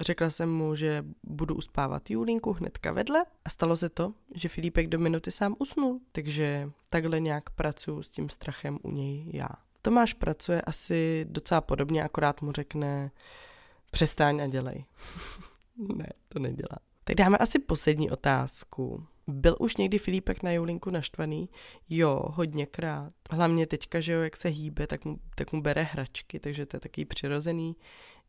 řekla 0.00 0.30
jsem 0.30 0.52
mu, 0.52 0.74
že 0.74 1.04
budu 1.22 1.54
uspávat 1.54 2.10
Julinku 2.10 2.52
hnedka 2.52 2.92
vedle 2.92 3.24
a 3.44 3.50
stalo 3.50 3.76
se 3.76 3.88
to, 3.88 4.14
že 4.34 4.48
Filipek 4.48 4.86
do 4.86 4.98
minuty 4.98 5.30
sám 5.30 5.56
usnul, 5.58 6.00
takže 6.12 6.70
takhle 6.90 7.20
nějak 7.20 7.50
pracuji 7.50 8.02
s 8.02 8.10
tím 8.10 8.28
strachem 8.28 8.78
u 8.82 8.90
něj 8.90 9.30
já. 9.32 9.48
Tomáš 9.84 10.12
pracuje 10.12 10.62
asi 10.62 11.26
docela 11.28 11.60
podobně, 11.60 12.04
akorát 12.04 12.42
mu 12.42 12.52
řekne 12.52 13.10
přestaň 13.90 14.40
a 14.40 14.46
dělej. 14.46 14.84
ne, 15.96 16.06
to 16.28 16.38
nedělá. 16.38 16.78
Tak 17.04 17.16
dáme 17.16 17.38
asi 17.38 17.58
poslední 17.58 18.10
otázku. 18.10 19.06
Byl 19.26 19.56
už 19.60 19.76
někdy 19.76 19.98
Filipek 19.98 20.42
na 20.42 20.52
Julinku 20.52 20.90
naštvaný? 20.90 21.48
Jo, 21.88 22.22
hodněkrát. 22.26 23.12
Hlavně 23.30 23.66
teďka, 23.66 24.00
že 24.00 24.12
jo, 24.12 24.20
jak 24.20 24.36
se 24.36 24.48
hýbe, 24.48 24.86
tak 24.86 25.04
mu, 25.04 25.18
tak 25.34 25.52
mu 25.52 25.62
bere 25.62 25.82
hračky, 25.82 26.40
takže 26.40 26.66
to 26.66 26.76
je 26.76 26.80
takový 26.80 27.04
přirozený, 27.04 27.76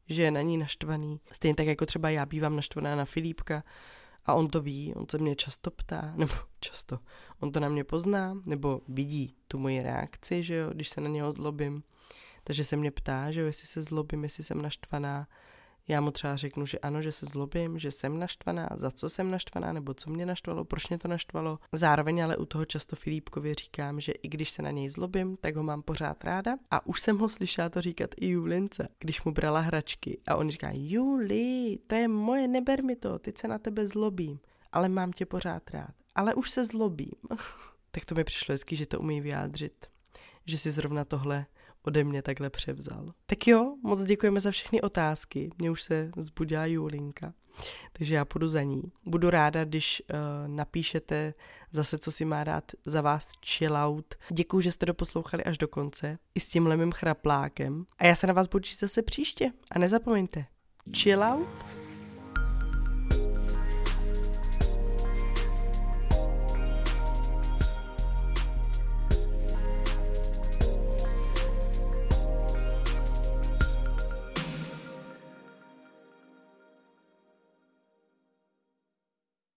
že 0.10 0.24
je 0.24 0.32
na 0.32 0.42
ní 0.42 0.58
naštvaný. 0.58 1.20
Stejně 1.32 1.56
tak 1.56 1.68
jako 1.68 1.86
třeba 1.86 2.10
já 2.10 2.26
bývám 2.26 2.56
naštvaná 2.56 2.96
na 2.96 3.06
Filipka 3.06 3.64
a 4.26 4.34
on 4.34 4.48
to 4.48 4.62
ví, 4.62 4.94
on 4.96 5.06
se 5.10 5.18
mě 5.18 5.36
často 5.36 5.72
ptá, 5.72 6.14
nebo 6.18 6.34
často, 6.60 7.00
on 7.40 7.52
to 7.52 7.60
na 7.60 7.70
mě 7.70 7.84
pozná, 7.84 8.38
nebo 8.46 8.82
vidí 8.88 9.36
tu 9.48 9.58
moji 9.58 9.82
reakci, 9.82 10.44
že 10.44 10.56
jo, 10.56 10.70
když 10.74 10.90
se 10.90 11.02
na 11.02 11.10
něho 11.10 11.32
zlobím. 11.32 11.84
Takže 12.44 12.64
se 12.64 12.76
mě 12.76 12.92
ptá, 12.92 13.32
že 13.32 13.40
jo, 13.40 13.46
jestli 13.46 13.68
se 13.68 13.82
zlobím, 13.82 14.24
jestli 14.24 14.44
jsem 14.44 14.62
naštvaná 14.62 15.28
já 15.88 16.02
mu 16.02 16.12
třeba 16.12 16.36
řeknu, 16.36 16.66
že 16.66 16.80
ano, 16.80 17.02
že 17.02 17.12
se 17.12 17.26
zlobím, 17.26 17.80
že 17.80 17.92
jsem 17.92 18.20
naštvaná, 18.20 18.70
za 18.76 18.92
co 18.92 19.10
jsem 19.10 19.32
naštvaná, 19.32 19.74
nebo 19.74 19.94
co 19.94 20.10
mě 20.10 20.26
naštvalo, 20.26 20.66
proč 20.66 20.90
mě 20.90 20.98
to 20.98 21.08
naštvalo. 21.08 21.60
Zároveň 21.72 22.24
ale 22.24 22.38
u 22.38 22.46
toho 22.46 22.66
často 22.66 22.96
Filipkovi 22.96 23.54
říkám, 23.54 24.00
že 24.00 24.12
i 24.12 24.28
když 24.28 24.50
se 24.50 24.62
na 24.62 24.72
něj 24.72 24.90
zlobím, 24.90 25.38
tak 25.38 25.56
ho 25.56 25.64
mám 25.64 25.82
pořád 25.82 26.24
ráda. 26.24 26.56
A 26.72 26.86
už 26.86 27.02
jsem 27.02 27.18
ho 27.18 27.30
slyšela 27.30 27.70
to 27.70 27.82
říkat 27.82 28.10
i 28.18 28.28
Julince, 28.28 28.88
když 29.00 29.24
mu 29.24 29.32
brala 29.32 29.60
hračky. 29.60 30.20
A 30.28 30.36
on 30.36 30.50
říká, 30.50 30.70
Juli, 30.74 31.78
to 31.88 31.96
je 31.96 32.08
moje, 32.08 32.48
neber 32.48 32.84
mi 32.84 32.96
to, 32.96 33.20
teď 33.20 33.38
se 33.38 33.48
na 33.48 33.58
tebe 33.60 33.88
zlobím, 33.88 34.40
ale 34.72 34.90
mám 34.90 35.12
tě 35.12 35.26
pořád 35.26 35.70
rád. 35.70 35.92
Ale 36.16 36.34
už 36.34 36.52
se 36.52 36.66
zlobím. 36.66 37.16
tak 37.92 38.06
to 38.06 38.16
mi 38.16 38.24
přišlo 38.24 38.54
hezky, 38.54 38.76
že 38.76 38.86
to 38.86 39.00
umí 39.00 39.22
vyjádřit. 39.22 39.86
Že 40.46 40.58
si 40.58 40.72
zrovna 40.72 41.06
tohle 41.06 41.46
ode 41.88 42.04
mě 42.04 42.22
takhle 42.22 42.50
převzal. 42.50 43.14
Tak 43.26 43.48
jo, 43.48 43.76
moc 43.84 44.04
děkujeme 44.04 44.40
za 44.40 44.52
všechny 44.52 44.82
otázky. 44.82 45.50
Mně 45.58 45.72
už 45.72 45.82
se 45.84 46.12
vzbudila 46.16 46.66
Julinka, 46.66 47.34
takže 47.94 48.16
já 48.16 48.26
půjdu 48.26 48.48
za 48.48 48.64
ní. 48.64 48.84
Budu 49.06 49.30
ráda, 49.30 49.66
když 49.66 50.04
uh, 50.10 50.18
napíšete 50.48 51.34
zase, 51.72 51.98
co 51.98 52.12
si 52.12 52.26
má 52.26 52.44
dát 52.44 52.72
za 52.86 53.02
vás 53.02 53.32
chill 53.46 53.78
out. 53.78 54.16
Děkuji, 54.30 54.62
že 54.62 54.72
jste 54.72 54.86
doposlouchali 54.86 55.44
až 55.44 55.58
do 55.58 55.68
konce, 55.68 56.18
i 56.36 56.40
s 56.40 56.48
tímhle 56.48 56.78
mým 56.78 56.92
chraplákem. 56.92 57.86
A 57.98 58.06
já 58.06 58.16
se 58.16 58.28
na 58.28 58.34
vás 58.34 58.48
budu 58.48 58.64
zase 58.80 59.02
příště. 59.02 59.52
A 59.72 59.80
nezapomeňte, 59.80 60.46
chill 60.94 61.24
out 61.24 61.85